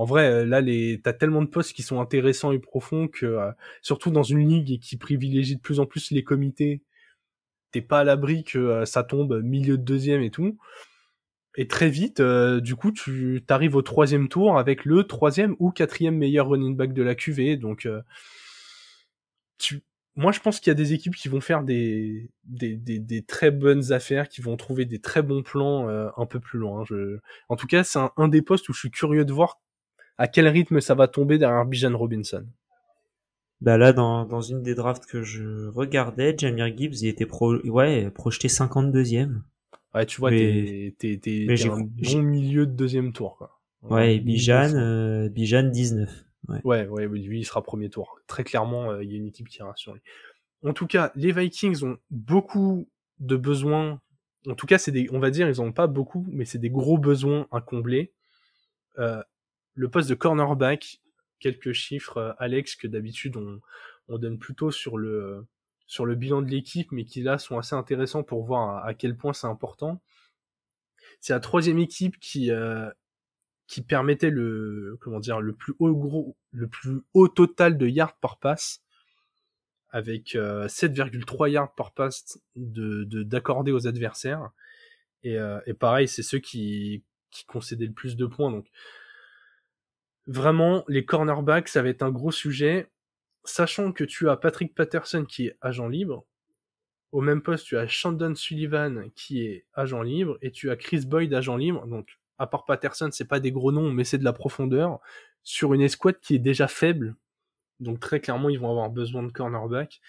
en 0.00 0.04
vrai, 0.06 0.30
euh, 0.30 0.46
là, 0.46 0.62
les, 0.62 0.98
t'as 1.02 1.12
tellement 1.12 1.42
de 1.42 1.46
postes 1.46 1.74
qui 1.74 1.82
sont 1.82 2.00
intéressants 2.00 2.52
et 2.52 2.58
profonds 2.58 3.06
que, 3.06 3.26
euh, 3.26 3.50
surtout 3.82 4.10
dans 4.10 4.22
une 4.22 4.48
ligue 4.48 4.80
qui 4.80 4.96
privilégie 4.96 5.56
de 5.56 5.60
plus 5.60 5.78
en 5.78 5.84
plus 5.84 6.10
les 6.10 6.24
comités, 6.24 6.80
t'es 7.70 7.82
pas 7.82 8.00
à 8.00 8.04
l'abri 8.04 8.42
que 8.42 8.86
ça 8.86 9.04
tombe 9.04 9.42
milieu 9.42 9.76
de 9.76 9.82
deuxième 9.82 10.22
et 10.22 10.30
tout. 10.30 10.56
Et 11.56 11.66
très 11.66 11.88
vite, 11.88 12.22
du 12.22 12.76
coup, 12.76 12.92
tu 12.92 13.42
t'arrives 13.46 13.74
au 13.74 13.82
troisième 13.82 14.28
tour 14.28 14.58
avec 14.58 14.84
le 14.84 15.04
troisième 15.04 15.56
ou 15.58 15.70
quatrième 15.70 16.16
meilleur 16.16 16.48
running 16.48 16.76
back 16.76 16.92
de 16.92 17.02
la 17.02 17.14
QV. 17.14 17.56
Donc, 17.56 17.88
tu, 19.58 19.82
moi, 20.16 20.32
je 20.32 20.40
pense 20.40 20.60
qu'il 20.60 20.70
y 20.70 20.72
a 20.72 20.74
des 20.74 20.92
équipes 20.92 21.14
qui 21.14 21.28
vont 21.28 21.40
faire 21.40 21.62
des, 21.62 22.30
très 23.26 23.50
bonnes 23.50 23.92
affaires, 23.92 24.28
qui 24.28 24.40
vont 24.40 24.56
trouver 24.56 24.84
des 24.84 25.00
très 25.00 25.22
bons 25.22 25.42
plans 25.42 25.88
un 25.88 26.26
peu 26.26 26.40
plus 26.40 26.58
loin. 26.58 26.84
En 27.48 27.56
tout 27.56 27.66
cas, 27.66 27.84
c'est 27.84 27.98
un, 28.16 28.28
des 28.28 28.42
postes 28.42 28.68
où 28.68 28.72
je 28.72 28.80
suis 28.80 28.90
curieux 28.90 29.24
de 29.24 29.32
voir 29.32 29.60
à 30.18 30.28
quel 30.28 30.48
rythme 30.48 30.80
ça 30.80 30.94
va 30.94 31.08
tomber 31.08 31.38
derrière 31.38 31.64
Bijan 31.64 31.96
Robinson 31.96 32.46
bah 33.62 33.76
là, 33.76 33.92
dans, 33.92 34.40
une 34.40 34.62
des 34.62 34.74
drafts 34.74 35.04
que 35.04 35.22
je 35.22 35.68
regardais, 35.68 36.34
Jamir 36.36 36.74
Gibbs, 36.74 37.02
il 37.02 37.08
était 37.08 37.26
projeté 37.26 38.48
52e. 38.48 39.42
Ouais, 39.94 40.06
tu 40.06 40.20
vois, 40.20 40.30
t'es, 40.30 40.94
un 41.02 41.80
bon 41.80 42.22
milieu 42.22 42.66
de 42.66 42.72
deuxième 42.72 43.12
tour, 43.12 43.36
quoi. 43.36 43.60
Ouais, 43.82 44.16
et 44.16 44.20
Bijan, 44.20 44.74
euh, 44.74 45.28
Bijan 45.28 45.64
19. 45.64 46.24
Ouais. 46.48 46.60
ouais, 46.64 46.86
ouais, 46.86 47.06
lui, 47.06 47.40
il 47.40 47.44
sera 47.44 47.62
premier 47.62 47.90
tour. 47.90 48.18
Très 48.26 48.44
clairement, 48.44 48.90
euh, 48.90 49.04
il 49.04 49.10
y 49.10 49.14
a 49.14 49.16
une 49.16 49.26
équipe 49.26 49.48
qui 49.48 49.58
ira 49.58 49.72
sur 49.76 49.94
lui. 49.94 50.00
en 50.64 50.72
tout 50.72 50.86
cas, 50.86 51.12
les 51.14 51.32
Vikings 51.32 51.84
ont 51.84 51.98
beaucoup 52.10 52.88
de 53.18 53.36
besoins. 53.36 54.00
En 54.46 54.54
tout 54.54 54.66
cas, 54.66 54.78
c'est 54.78 54.92
des, 54.92 55.08
on 55.12 55.18
va 55.18 55.30
dire, 55.30 55.48
ils 55.48 55.60
ont 55.60 55.72
pas 55.72 55.86
beaucoup, 55.86 56.26
mais 56.30 56.44
c'est 56.44 56.58
des 56.58 56.70
gros 56.70 56.98
besoins 56.98 57.46
à 57.52 57.60
combler. 57.60 58.12
Euh, 58.98 59.22
le 59.74 59.88
poste 59.88 60.08
de 60.08 60.14
cornerback, 60.14 61.00
quelques 61.38 61.72
chiffres, 61.72 62.16
euh, 62.18 62.32
Alex, 62.38 62.76
que 62.76 62.86
d'habitude 62.86 63.36
on, 63.36 63.60
on 64.08 64.18
donne 64.18 64.38
plutôt 64.38 64.70
sur 64.70 64.98
le 64.98 65.46
sur 65.90 66.06
le 66.06 66.14
bilan 66.14 66.40
de 66.40 66.48
l'équipe, 66.48 66.92
mais 66.92 67.04
qui 67.04 67.20
là 67.20 67.36
sont 67.36 67.58
assez 67.58 67.74
intéressants 67.74 68.22
pour 68.22 68.44
voir 68.44 68.86
à, 68.86 68.94
quel 68.94 69.16
point 69.16 69.32
c'est 69.32 69.48
important. 69.48 70.00
C'est 71.20 71.32
la 71.32 71.40
troisième 71.40 71.80
équipe 71.80 72.20
qui 72.20 72.52
euh, 72.52 72.88
qui 73.66 73.82
permettait 73.82 74.30
le 74.30 74.96
comment 75.00 75.18
dire 75.18 75.40
le 75.40 75.52
plus 75.52 75.74
haut 75.80 75.92
gros 75.96 76.36
le 76.52 76.68
plus 76.68 77.00
haut 77.12 77.26
total 77.26 77.76
de 77.76 77.88
yards 77.88 78.16
par 78.18 78.38
passe 78.38 78.84
avec 79.88 80.34
7,3 80.34 81.46
euh, 81.46 81.48
yards 81.48 81.74
par 81.74 81.92
passe 81.92 82.38
de 82.54 83.24
d'accorder 83.24 83.72
aux 83.72 83.88
adversaires. 83.88 84.50
Et, 85.24 85.38
euh, 85.38 85.58
et 85.66 85.74
pareil 85.74 86.06
c'est 86.06 86.22
ceux 86.22 86.38
qui 86.38 87.02
qui 87.32 87.44
concédaient 87.46 87.86
le 87.86 87.92
plus 87.92 88.14
de 88.14 88.26
points. 88.26 88.52
Donc 88.52 88.68
vraiment 90.28 90.84
les 90.86 91.04
cornerbacks 91.04 91.68
ça 91.68 91.82
va 91.82 91.88
être 91.88 92.04
un 92.04 92.12
gros 92.12 92.30
sujet 92.30 92.88
sachant 93.44 93.92
que 93.92 94.04
tu 94.04 94.28
as 94.28 94.36
Patrick 94.36 94.74
Patterson 94.74 95.24
qui 95.24 95.46
est 95.46 95.56
agent 95.60 95.88
libre 95.88 96.24
au 97.12 97.20
même 97.20 97.42
poste 97.42 97.66
tu 97.66 97.76
as 97.76 97.86
Shandon 97.86 98.34
Sullivan 98.34 99.10
qui 99.14 99.44
est 99.44 99.66
agent 99.74 100.02
libre 100.02 100.38
et 100.42 100.50
tu 100.50 100.70
as 100.70 100.76
Chris 100.76 101.06
Boyd 101.06 101.32
agent 101.34 101.56
libre 101.56 101.86
donc 101.86 102.20
à 102.40 102.46
part 102.46 102.64
Patterson, 102.64 103.10
c'est 103.12 103.28
pas 103.28 103.38
des 103.38 103.52
gros 103.52 103.70
noms, 103.70 103.92
mais 103.92 104.02
c'est 104.02 104.16
de 104.16 104.24
la 104.24 104.32
profondeur 104.32 104.98
sur 105.42 105.74
une 105.74 105.82
escouade 105.82 106.18
qui 106.20 106.34
est 106.34 106.38
déjà 106.38 106.68
faible. 106.68 107.14
Donc 107.80 108.00
très 108.00 108.18
clairement, 108.18 108.48
ils 108.48 108.58
vont 108.58 108.70
avoir 108.70 108.88
besoin 108.88 109.22
de 109.22 109.30
cornerback. 109.30 110.00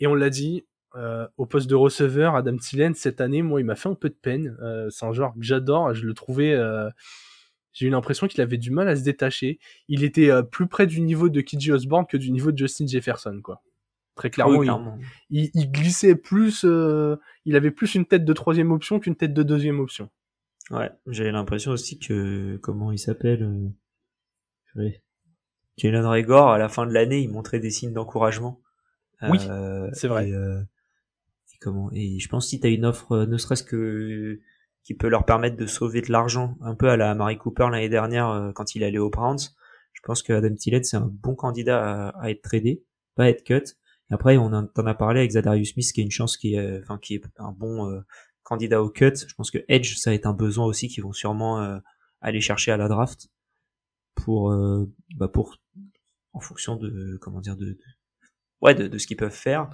Et 0.00 0.06
on 0.06 0.14
l'a 0.14 0.30
dit, 0.30 0.64
euh, 0.94 1.28
au 1.36 1.44
poste 1.44 1.68
de 1.68 1.74
receveur, 1.74 2.36
Adam 2.36 2.56
Thielen, 2.56 2.94
cette 2.94 3.20
année, 3.20 3.42
moi, 3.42 3.60
il 3.60 3.64
m'a 3.66 3.76
fait 3.76 3.90
un 3.90 3.94
peu 3.94 4.08
de 4.08 4.14
peine. 4.14 4.56
Euh, 4.62 4.88
c'est 4.88 5.04
un 5.04 5.12
joueur 5.12 5.34
que 5.34 5.42
j'adore. 5.42 5.92
Je 5.92 6.06
le 6.06 6.14
trouvais... 6.14 6.54
Euh, 6.54 6.88
j'ai 7.72 7.86
eu 7.86 7.90
l'impression 7.90 8.26
qu'il 8.26 8.40
avait 8.40 8.58
du 8.58 8.70
mal 8.70 8.88
à 8.88 8.96
se 8.96 9.02
détacher. 9.02 9.58
Il 9.88 10.04
était 10.04 10.30
plus 10.50 10.66
près 10.66 10.86
du 10.86 11.00
niveau 11.00 11.28
de 11.28 11.40
KJ 11.40 11.70
Osborne 11.70 12.06
que 12.06 12.16
du 12.16 12.30
niveau 12.30 12.50
de 12.52 12.58
Justin 12.58 12.86
Jefferson, 12.86 13.40
quoi. 13.42 13.62
Très 14.16 14.30
clairement, 14.30 14.98
Il, 15.30 15.50
il, 15.54 15.70
glissait 15.70 16.16
plus, 16.16 16.64
il 16.64 17.56
avait 17.56 17.70
plus 17.70 17.94
une 17.94 18.04
tête 18.04 18.24
de 18.24 18.32
troisième 18.32 18.72
option 18.72 18.98
qu'une 18.98 19.14
tête 19.14 19.32
de 19.32 19.42
deuxième 19.44 19.78
option. 19.78 20.10
Ouais, 20.70 20.90
j'ai 21.06 21.30
l'impression 21.30 21.70
aussi 21.72 21.98
que 21.98 22.58
comment 22.62 22.92
il 22.92 22.98
s'appelle 22.98 23.72
euh... 24.76 24.90
Jalen 25.78 26.06
Rigor 26.06 26.50
à 26.50 26.58
la 26.58 26.68
fin 26.68 26.86
de 26.86 26.92
l'année, 26.92 27.20
il 27.20 27.30
montrait 27.30 27.60
des 27.60 27.70
signes 27.70 27.92
d'encouragement. 27.92 28.60
Oui, 29.22 29.38
euh, 29.48 29.88
c'est 29.92 30.08
vrai. 30.08 30.28
Et, 30.28 30.34
euh, 30.34 30.60
et, 30.60 31.58
comment 31.60 31.90
Et 31.92 32.18
je 32.18 32.28
pense 32.28 32.46
que 32.46 32.50
si 32.50 32.60
t'as 32.60 32.68
une 32.68 32.84
offre, 32.84 33.12
euh, 33.12 33.26
ne 33.26 33.36
serait-ce 33.38 33.62
que 33.62 34.40
qui 34.84 34.94
peut 34.94 35.08
leur 35.08 35.24
permettre 35.24 35.56
de 35.56 35.66
sauver 35.66 36.00
de 36.00 36.10
l'argent, 36.10 36.56
un 36.62 36.74
peu 36.74 36.88
à 36.88 36.96
la 36.96 37.14
Mary 37.14 37.36
Cooper 37.36 37.68
l'année 37.70 37.88
dernière 37.88 38.28
euh, 38.28 38.52
quand 38.52 38.74
il 38.74 38.84
allait 38.84 38.98
aux 38.98 39.10
Browns, 39.10 39.38
je 39.92 40.00
pense 40.02 40.22
que 40.22 40.32
Adam 40.32 40.54
Thielen 40.54 40.84
c'est 40.84 40.96
un 40.96 41.10
bon 41.10 41.34
candidat 41.34 42.10
à, 42.10 42.30
être 42.30 42.42
tradé, 42.42 42.84
pas 43.14 43.24
à 43.24 43.28
être 43.28 43.44
cut. 43.44 43.74
Après, 44.10 44.38
on 44.38 44.46
en, 44.46 44.64
a 44.64 44.94
parlé 44.94 45.20
avec 45.20 45.32
Zadarius 45.32 45.72
Smith, 45.74 45.92
qui 45.92 46.00
est 46.00 46.04
une 46.04 46.10
chance 46.10 46.38
qui 46.38 46.54
est, 46.54 46.78
enfin, 46.80 46.98
qui 46.98 47.16
est 47.16 47.24
un 47.36 47.52
bon 47.52 48.02
candidat 48.48 48.82
au 48.82 48.88
cut. 48.88 49.14
Je 49.14 49.34
pense 49.34 49.50
que 49.50 49.58
Edge, 49.68 49.96
ça 49.96 50.10
va 50.10 50.14
être 50.14 50.26
un 50.26 50.32
besoin 50.32 50.64
aussi 50.64 50.88
qu'ils 50.88 51.04
vont 51.04 51.12
sûrement 51.12 51.60
euh, 51.60 51.78
aller 52.22 52.40
chercher 52.40 52.72
à 52.72 52.78
la 52.78 52.88
draft 52.88 53.28
pour, 54.14 54.50
euh, 54.50 54.90
bah 55.16 55.28
pour, 55.28 55.56
en 56.32 56.40
fonction 56.40 56.76
de, 56.76 57.18
comment 57.20 57.40
dire, 57.40 57.56
de, 57.56 57.78
ouais, 58.62 58.74
de, 58.74 58.88
de 58.88 58.98
ce 58.98 59.06
qu'ils 59.06 59.18
peuvent 59.18 59.30
faire. 59.30 59.70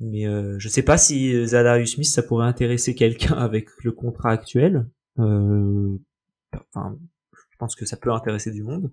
Mais 0.00 0.26
euh, 0.26 0.58
je 0.58 0.68
sais 0.68 0.82
pas 0.82 0.96
si 0.96 1.46
Zadarius 1.46 1.94
Smith, 1.94 2.08
ça 2.08 2.22
pourrait 2.22 2.46
intéresser 2.46 2.94
quelqu'un 2.94 3.34
avec 3.38 3.68
le 3.84 3.92
contrat 3.92 4.30
actuel. 4.30 4.88
Euh, 5.18 5.96
enfin, 6.52 6.98
je 7.32 7.56
pense 7.58 7.76
que 7.76 7.84
ça 7.84 7.96
peut 7.96 8.12
intéresser 8.12 8.50
du 8.50 8.62
monde, 8.62 8.90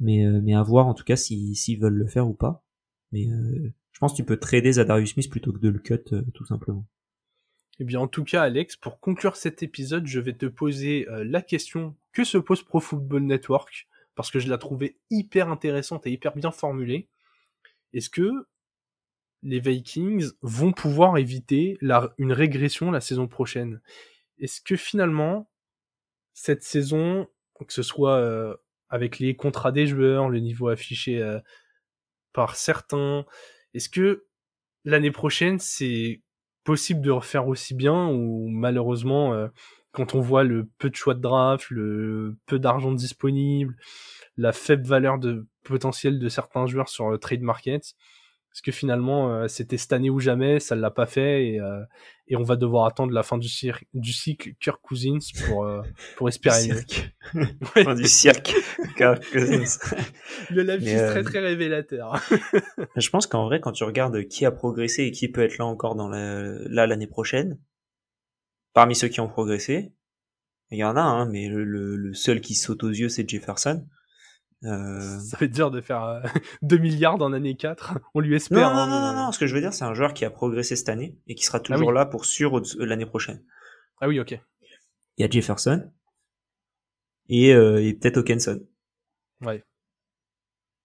mais 0.00 0.24
mais 0.42 0.54
à 0.54 0.62
voir 0.62 0.86
en 0.86 0.94
tout 0.94 1.04
cas 1.04 1.16
s'ils 1.16 1.56
si, 1.56 1.76
veulent 1.76 1.92
le 1.92 2.06
faire 2.06 2.26
ou 2.26 2.32
pas. 2.32 2.64
Mais 3.12 3.28
je 3.92 3.98
pense 3.98 4.12
que 4.12 4.16
tu 4.16 4.24
peux 4.24 4.38
trader 4.38 4.72
Zadarius 4.72 5.12
Smith 5.12 5.30
plutôt 5.30 5.52
que 5.52 5.58
de 5.58 5.68
le 5.68 5.78
cut 5.78 6.02
tout 6.32 6.46
simplement. 6.46 6.86
Eh 7.78 7.84
bien, 7.84 8.00
en 8.00 8.08
tout 8.08 8.24
cas, 8.24 8.42
Alex, 8.42 8.76
pour 8.76 9.00
conclure 9.00 9.36
cet 9.36 9.62
épisode, 9.62 10.06
je 10.06 10.20
vais 10.20 10.34
te 10.34 10.46
poser 10.46 11.08
euh, 11.08 11.24
la 11.24 11.40
question 11.40 11.96
que 12.12 12.22
se 12.22 12.38
pose 12.38 12.62
Pro 12.62 12.80
Football 12.80 13.22
Network, 13.22 13.88
parce 14.14 14.30
que 14.30 14.38
je 14.38 14.48
la 14.48 14.58
trouvais 14.58 14.96
hyper 15.10 15.48
intéressante 15.48 16.06
et 16.06 16.12
hyper 16.12 16.36
bien 16.36 16.50
formulée. 16.50 17.08
Est-ce 17.94 18.10
que 18.10 18.46
les 19.42 19.60
Vikings 19.60 20.30
vont 20.42 20.72
pouvoir 20.72 21.18
éviter 21.18 21.78
une 22.18 22.32
régression 22.32 22.90
la 22.90 23.00
saison 23.00 23.26
prochaine. 23.26 23.80
Est-ce 24.38 24.60
que 24.60 24.76
finalement, 24.76 25.50
cette 26.32 26.62
saison, 26.62 27.26
que 27.66 27.72
ce 27.72 27.82
soit 27.82 28.16
euh, 28.16 28.56
avec 28.88 29.18
les 29.18 29.34
contrats 29.34 29.72
des 29.72 29.86
joueurs, 29.86 30.28
le 30.28 30.38
niveau 30.38 30.68
affiché 30.68 31.20
euh, 31.20 31.40
par 32.32 32.56
certains, 32.56 33.24
est-ce 33.74 33.88
que 33.88 34.26
l'année 34.84 35.10
prochaine, 35.10 35.58
c'est 35.58 36.22
possible 36.64 37.00
de 37.00 37.10
refaire 37.10 37.48
aussi 37.48 37.74
bien 37.74 38.08
ou 38.08 38.48
malheureusement 38.48 39.34
euh, 39.34 39.48
quand 39.90 40.14
on 40.14 40.20
voit 40.20 40.44
le 40.44 40.68
peu 40.78 40.88
de 40.88 40.94
choix 40.94 41.14
de 41.14 41.20
draft, 41.20 41.68
le 41.70 42.36
peu 42.46 42.58
d'argent 42.58 42.92
disponible, 42.92 43.76
la 44.36 44.52
faible 44.52 44.86
valeur 44.86 45.18
de 45.18 45.46
potentiel 45.64 46.18
de 46.18 46.28
certains 46.28 46.66
joueurs 46.66 46.88
sur 46.88 47.10
le 47.10 47.18
trade 47.18 47.42
market, 47.42 47.94
parce 48.52 48.60
que 48.60 48.70
finalement 48.70 49.32
euh, 49.32 49.48
c'était 49.48 49.78
cette 49.78 49.94
année 49.94 50.10
ou 50.10 50.20
jamais, 50.20 50.60
ça 50.60 50.74
l'a 50.74 50.90
pas 50.90 51.06
fait 51.06 51.46
et, 51.46 51.60
euh, 51.60 51.82
et 52.28 52.36
on 52.36 52.42
va 52.42 52.56
devoir 52.56 52.84
attendre 52.84 53.10
la 53.14 53.22
fin 53.22 53.38
du, 53.38 53.48
cirque, 53.48 53.86
du 53.94 54.12
cycle 54.12 54.52
Kirk 54.60 54.78
Cousins 54.82 55.20
pour 55.46 55.64
euh, 55.64 55.80
pour 56.16 56.28
espérer 56.28 56.68
mieux. 56.68 57.46
fin 57.82 57.94
du 57.94 58.06
cirque 58.06 58.54
Kirk 58.98 59.24
Cousins. 59.32 59.78
Le 60.50 60.64
lapsus 60.64 60.94
très 60.94 61.22
très 61.22 61.38
révélateur. 61.40 62.22
je 62.94 63.08
pense 63.08 63.26
qu'en 63.26 63.46
vrai 63.46 63.58
quand 63.62 63.72
tu 63.72 63.84
regardes 63.84 64.22
qui 64.28 64.44
a 64.44 64.50
progressé 64.50 65.04
et 65.04 65.12
qui 65.12 65.28
peut 65.28 65.42
être 65.42 65.56
là 65.56 65.64
encore 65.64 65.94
dans 65.94 66.08
la, 66.08 66.42
là 66.68 66.86
l'année 66.86 67.06
prochaine, 67.06 67.58
parmi 68.74 68.94
ceux 68.94 69.08
qui 69.08 69.20
ont 69.20 69.28
progressé, 69.28 69.94
il 70.70 70.76
y 70.76 70.84
en 70.84 70.96
a 70.96 71.00
hein, 71.00 71.24
mais 71.24 71.48
le, 71.48 71.64
le 71.64 72.12
seul 72.12 72.42
qui 72.42 72.54
saute 72.54 72.84
aux 72.84 72.90
yeux 72.90 73.08
c'est 73.08 73.26
Jefferson. 73.26 73.86
Euh... 74.64 75.18
Ça 75.18 75.36
fait 75.36 75.48
dur 75.48 75.70
de 75.70 75.80
faire 75.80 76.22
2 76.62 76.76
euh, 76.76 76.78
milliards 76.80 77.20
en 77.20 77.32
année 77.32 77.56
4. 77.56 77.98
On 78.14 78.20
lui 78.20 78.36
espère. 78.36 78.70
Non, 78.70 78.86
non, 78.86 78.92
hein. 78.92 79.12
non, 79.12 79.24
non, 79.24 79.32
Ce 79.32 79.38
que 79.38 79.46
je 79.46 79.54
veux 79.54 79.60
dire, 79.60 79.72
c'est 79.72 79.84
un 79.84 79.94
joueur 79.94 80.14
qui 80.14 80.24
a 80.24 80.30
progressé 80.30 80.76
cette 80.76 80.88
année 80.88 81.18
et 81.26 81.34
qui 81.34 81.44
sera 81.44 81.58
ah 81.58 81.60
toujours 81.60 81.92
là 81.92 82.06
pour 82.06 82.24
sûr 82.24 82.58
euh, 82.58 82.62
l'année 82.78 83.06
prochaine. 83.06 83.42
Ah 84.00 84.08
oui, 84.08 84.20
ok. 84.20 84.38
Il 85.18 85.22
y 85.22 85.24
a 85.24 85.30
Jefferson 85.30 85.90
et, 87.28 87.54
euh, 87.54 87.82
et 87.82 87.94
peut-être 87.94 88.18
Hawkinson. 88.18 88.60
Ouais. 89.40 89.64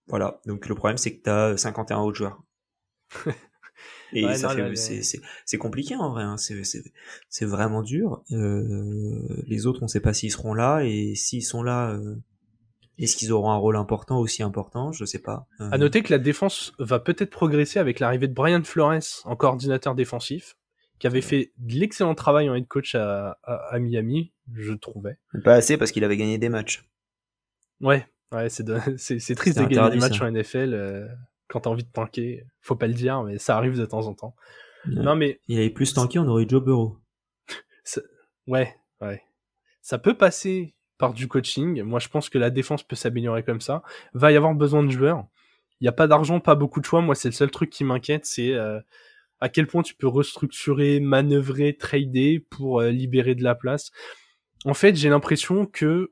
Voilà. 0.08 0.42
Donc 0.46 0.68
le 0.68 0.76
problème, 0.76 0.98
c'est 0.98 1.18
que 1.18 1.24
tu 1.24 1.30
as 1.30 1.58
51 1.58 2.00
autres 2.00 2.18
joueurs. 2.18 2.42
et 4.13 4.34
ça 4.36 4.50
fait, 4.50 5.02
c'est 5.46 5.58
compliqué 5.58 5.96
en 5.96 6.12
vrai. 6.12 6.24
Hein. 6.24 6.36
C'est 6.38 7.46
vraiment 7.46 7.84
dur. 7.84 8.24
Euh, 8.32 9.44
les 9.46 9.68
autres, 9.68 9.84
on 9.84 9.88
sait 9.88 10.00
pas 10.00 10.13
s'ils 10.13 10.32
seront 10.32 10.54
là 10.54 10.82
et 10.82 11.16
s'ils 11.16 11.44
sont 11.44 11.63
là. 11.63 11.98
Est-ce 13.00 13.16
qu'ils 13.16 13.32
auront 13.32 13.52
un 13.52 13.58
rôle 13.58 13.76
important, 13.76 14.20
aussi 14.20 14.42
important? 14.42 14.92
Je 14.92 15.06
sais 15.06 15.22
pas. 15.22 15.48
Euh... 15.60 15.70
À 15.72 15.78
noter 15.78 16.02
que 16.02 16.12
la 16.12 16.20
défense 16.20 16.74
va 16.80 17.00
peut-être 17.00 17.30
progresser 17.30 17.80
avec 17.80 18.00
l'arrivée 18.00 18.28
de 18.28 18.34
Brian 18.34 18.64
Flores 18.64 19.22
en 19.26 19.36
coordinateur 19.36 19.94
défensif, 19.94 20.56
qui 21.00 21.08
avait 21.08 21.22
fait 21.22 21.54
de 21.58 21.76
l'excellent 21.76 22.16
travail 22.16 22.50
en 22.50 22.56
head 22.56 22.68
coach 22.68 22.96
à, 22.96 23.38
à, 23.44 23.78
Miami, 23.80 24.34
je 24.54 24.74
trouvais. 24.74 25.20
Pas 25.44 25.54
assez 25.54 25.78
parce 25.78 25.92
qu'il 25.92 26.04
avait 26.04 26.18
gagné 26.18 26.40
des 26.40 26.50
matchs. 26.50 26.90
Ouais, 27.82 28.08
ouais, 28.32 28.50
c'est 28.50 28.66
c'est 28.98 29.36
triste 29.36 29.60
de 29.60 29.66
gagner 29.66 29.92
des 29.92 30.00
matchs 30.00 30.22
en 30.22 30.32
NFL 30.32 30.74
euh, 30.74 31.08
quand 31.48 31.62
t'as 31.62 31.70
envie 31.70 31.84
de 31.84 31.92
tanker. 31.92 32.46
Faut 32.62 32.76
pas 32.76 32.88
le 32.88 32.94
dire, 32.94 33.22
mais 33.24 33.38
ça 33.38 33.58
arrive 33.58 33.78
de 33.78 33.86
temps 33.86 34.08
en 34.08 34.16
temps. 34.16 34.36
Non 34.88 35.16
mais 35.16 35.42
il 35.48 35.60
avait 35.60 35.70
plus 35.70 35.94
tanké, 35.94 36.18
on 36.18 36.28
aurait 36.28 36.44
eu 36.44 36.50
Joe 36.50 36.64
Burrow. 36.64 36.98
ouais, 38.48 38.74
ouais. 39.02 39.22
Ça 39.82 39.98
peut 39.98 40.18
passer 40.18 40.76
par 40.98 41.14
du 41.14 41.28
coaching. 41.28 41.84
Moi, 41.84 42.00
je 42.00 42.08
pense 42.08 42.30
que 42.30 42.38
la 42.38 42.50
défense 42.50 42.84
peut 42.84 42.96
s'améliorer 42.96 43.44
comme 43.44 43.62
ça. 43.62 43.84
Va 44.14 44.32
y 44.32 44.36
avoir 44.36 44.54
besoin 44.54 44.84
de 44.84 44.92
joueurs. 44.92 45.26
Il 45.80 45.84
n'y 45.84 45.88
a 45.88 45.94
pas 45.94 46.08
d'argent, 46.08 46.40
pas 46.40 46.56
beaucoup 46.56 46.80
de 46.80 46.86
choix. 46.86 47.02
Moi, 47.02 47.16
c'est 47.16 47.28
le 47.28 47.34
seul 47.34 47.52
truc 47.52 47.70
qui 47.70 47.84
m'inquiète, 47.84 48.26
c'est 48.26 48.54
euh, 48.54 48.80
à 49.40 49.50
quel 49.50 49.68
point 49.68 49.84
tu 49.84 49.94
peux 49.94 50.08
restructurer, 50.08 51.00
manœuvrer, 51.00 51.76
trader 51.78 52.40
pour 52.50 52.82
euh, 52.82 52.90
libérer 52.90 53.36
de 53.36 53.44
la 53.44 53.56
place. 53.56 53.92
En 54.66 54.74
fait, 54.74 54.96
j'ai 54.96 55.10
l'impression 55.10 55.68
que 55.68 56.12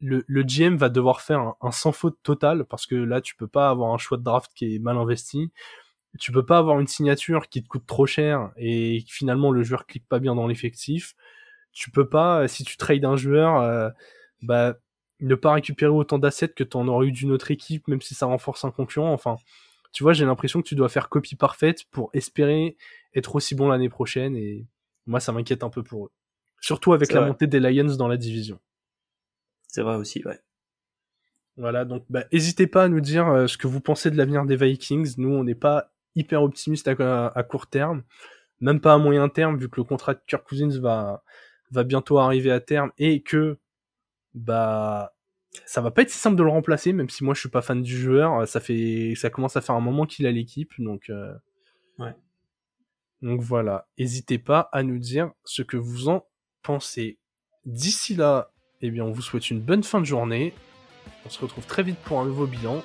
le, 0.00 0.24
le, 0.26 0.42
GM 0.42 0.76
va 0.76 0.90
devoir 0.90 1.22
faire 1.22 1.54
un, 1.62 1.70
sans 1.70 1.92
faute 1.92 2.18
total 2.22 2.66
parce 2.66 2.86
que 2.86 2.94
là, 2.94 3.22
tu 3.22 3.34
peux 3.34 3.48
pas 3.48 3.70
avoir 3.70 3.94
un 3.94 3.98
choix 3.98 4.18
de 4.18 4.22
draft 4.22 4.50
qui 4.54 4.74
est 4.74 4.78
mal 4.78 4.98
investi. 4.98 5.50
Tu 6.18 6.32
peux 6.32 6.44
pas 6.44 6.58
avoir 6.58 6.80
une 6.80 6.86
signature 6.86 7.48
qui 7.48 7.62
te 7.62 7.68
coûte 7.68 7.86
trop 7.86 8.06
cher 8.06 8.50
et 8.58 9.02
finalement 9.08 9.50
le 9.50 9.62
joueur 9.62 9.86
clique 9.86 10.06
pas 10.06 10.18
bien 10.18 10.34
dans 10.34 10.46
l'effectif 10.46 11.14
tu 11.76 11.90
peux 11.90 12.08
pas, 12.08 12.40
euh, 12.40 12.48
si 12.48 12.64
tu 12.64 12.78
trades 12.78 13.04
un 13.04 13.16
joueur, 13.16 13.60
euh, 13.60 13.90
bah, 14.40 14.76
ne 15.20 15.34
pas 15.34 15.52
récupérer 15.52 15.92
autant 15.92 16.18
d'assets 16.18 16.48
que 16.48 16.64
tu 16.64 16.74
en 16.74 16.88
aurais 16.88 17.08
eu 17.08 17.12
d'une 17.12 17.30
autre 17.30 17.50
équipe, 17.50 17.86
même 17.86 18.00
si 18.00 18.14
ça 18.14 18.24
renforce 18.24 18.64
un 18.64 18.70
concurrent. 18.70 19.12
Enfin, 19.12 19.36
tu 19.92 20.02
vois, 20.02 20.14
j'ai 20.14 20.24
l'impression 20.24 20.62
que 20.62 20.66
tu 20.66 20.74
dois 20.74 20.88
faire 20.88 21.10
copie 21.10 21.36
parfaite 21.36 21.84
pour 21.90 22.08
espérer 22.14 22.78
être 23.14 23.34
aussi 23.36 23.54
bon 23.54 23.68
l'année 23.68 23.90
prochaine 23.90 24.36
et 24.36 24.66
moi, 25.06 25.20
ça 25.20 25.32
m'inquiète 25.32 25.62
un 25.62 25.68
peu 25.68 25.82
pour 25.82 26.06
eux. 26.06 26.10
Surtout 26.62 26.94
avec 26.94 27.12
la 27.12 27.20
montée 27.20 27.46
des 27.46 27.60
Lions 27.60 27.94
dans 27.96 28.08
la 28.08 28.16
division. 28.16 28.58
C'est 29.68 29.82
vrai 29.82 29.96
aussi, 29.96 30.22
ouais. 30.24 30.40
Voilà, 31.58 31.84
donc 31.84 32.04
bah, 32.08 32.24
n'hésitez 32.32 32.66
pas 32.66 32.84
à 32.84 32.88
nous 32.88 33.00
dire 33.00 33.28
euh, 33.28 33.46
ce 33.46 33.58
que 33.58 33.66
vous 33.66 33.80
pensez 33.80 34.10
de 34.10 34.16
l'avenir 34.16 34.46
des 34.46 34.56
Vikings. 34.56 35.14
Nous, 35.18 35.28
on 35.28 35.44
n'est 35.44 35.54
pas 35.54 35.92
hyper 36.14 36.42
optimiste 36.42 36.88
à, 36.88 37.42
court 37.42 37.66
terme, 37.66 38.02
même 38.60 38.80
pas 38.80 38.94
à 38.94 38.98
moyen 38.98 39.28
terme, 39.28 39.58
vu 39.58 39.68
que 39.68 39.78
le 39.78 39.84
contrat 39.84 40.14
de 40.14 40.20
Kirk 40.26 40.46
Cousins 40.48 40.80
va, 40.80 41.22
va 41.70 41.84
bientôt 41.84 42.18
arriver 42.18 42.50
à 42.50 42.60
terme 42.60 42.92
et 42.98 43.22
que 43.22 43.58
bah 44.34 45.12
ça 45.64 45.80
va 45.80 45.90
pas 45.90 46.02
être 46.02 46.10
si 46.10 46.18
simple 46.18 46.36
de 46.36 46.42
le 46.42 46.50
remplacer, 46.50 46.92
même 46.92 47.08
si 47.08 47.24
moi 47.24 47.34
je 47.34 47.40
suis 47.40 47.48
pas 47.48 47.62
fan 47.62 47.82
du 47.82 47.96
joueur. 47.96 48.46
Ça 48.46 48.60
fait, 48.60 49.14
ça 49.16 49.30
commence 49.30 49.56
à 49.56 49.60
faire 49.60 49.74
un 49.74 49.80
moment 49.80 50.06
qu'il 50.06 50.26
a 50.26 50.32
l'équipe, 50.32 50.72
donc. 50.78 51.08
Euh, 51.08 51.32
ouais. 51.98 52.14
Donc 53.22 53.40
voilà, 53.40 53.88
n'hésitez 53.98 54.38
pas 54.38 54.68
à 54.72 54.82
nous 54.82 54.98
dire 54.98 55.32
ce 55.44 55.62
que 55.62 55.76
vous 55.76 56.08
en 56.08 56.26
pensez. 56.62 57.18
D'ici 57.64 58.14
là, 58.14 58.52
eh 58.82 58.90
bien, 58.90 59.04
on 59.04 59.12
vous 59.12 59.22
souhaite 59.22 59.50
une 59.50 59.60
bonne 59.60 59.82
fin 59.82 60.00
de 60.00 60.06
journée. 60.06 60.52
On 61.24 61.30
se 61.30 61.40
retrouve 61.40 61.66
très 61.66 61.82
vite 61.82 61.98
pour 61.98 62.20
un 62.20 62.26
nouveau 62.26 62.46
bilan 62.46 62.82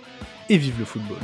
et 0.49 0.57
vive 0.57 0.79
le 0.79 0.85
football. 0.85 1.17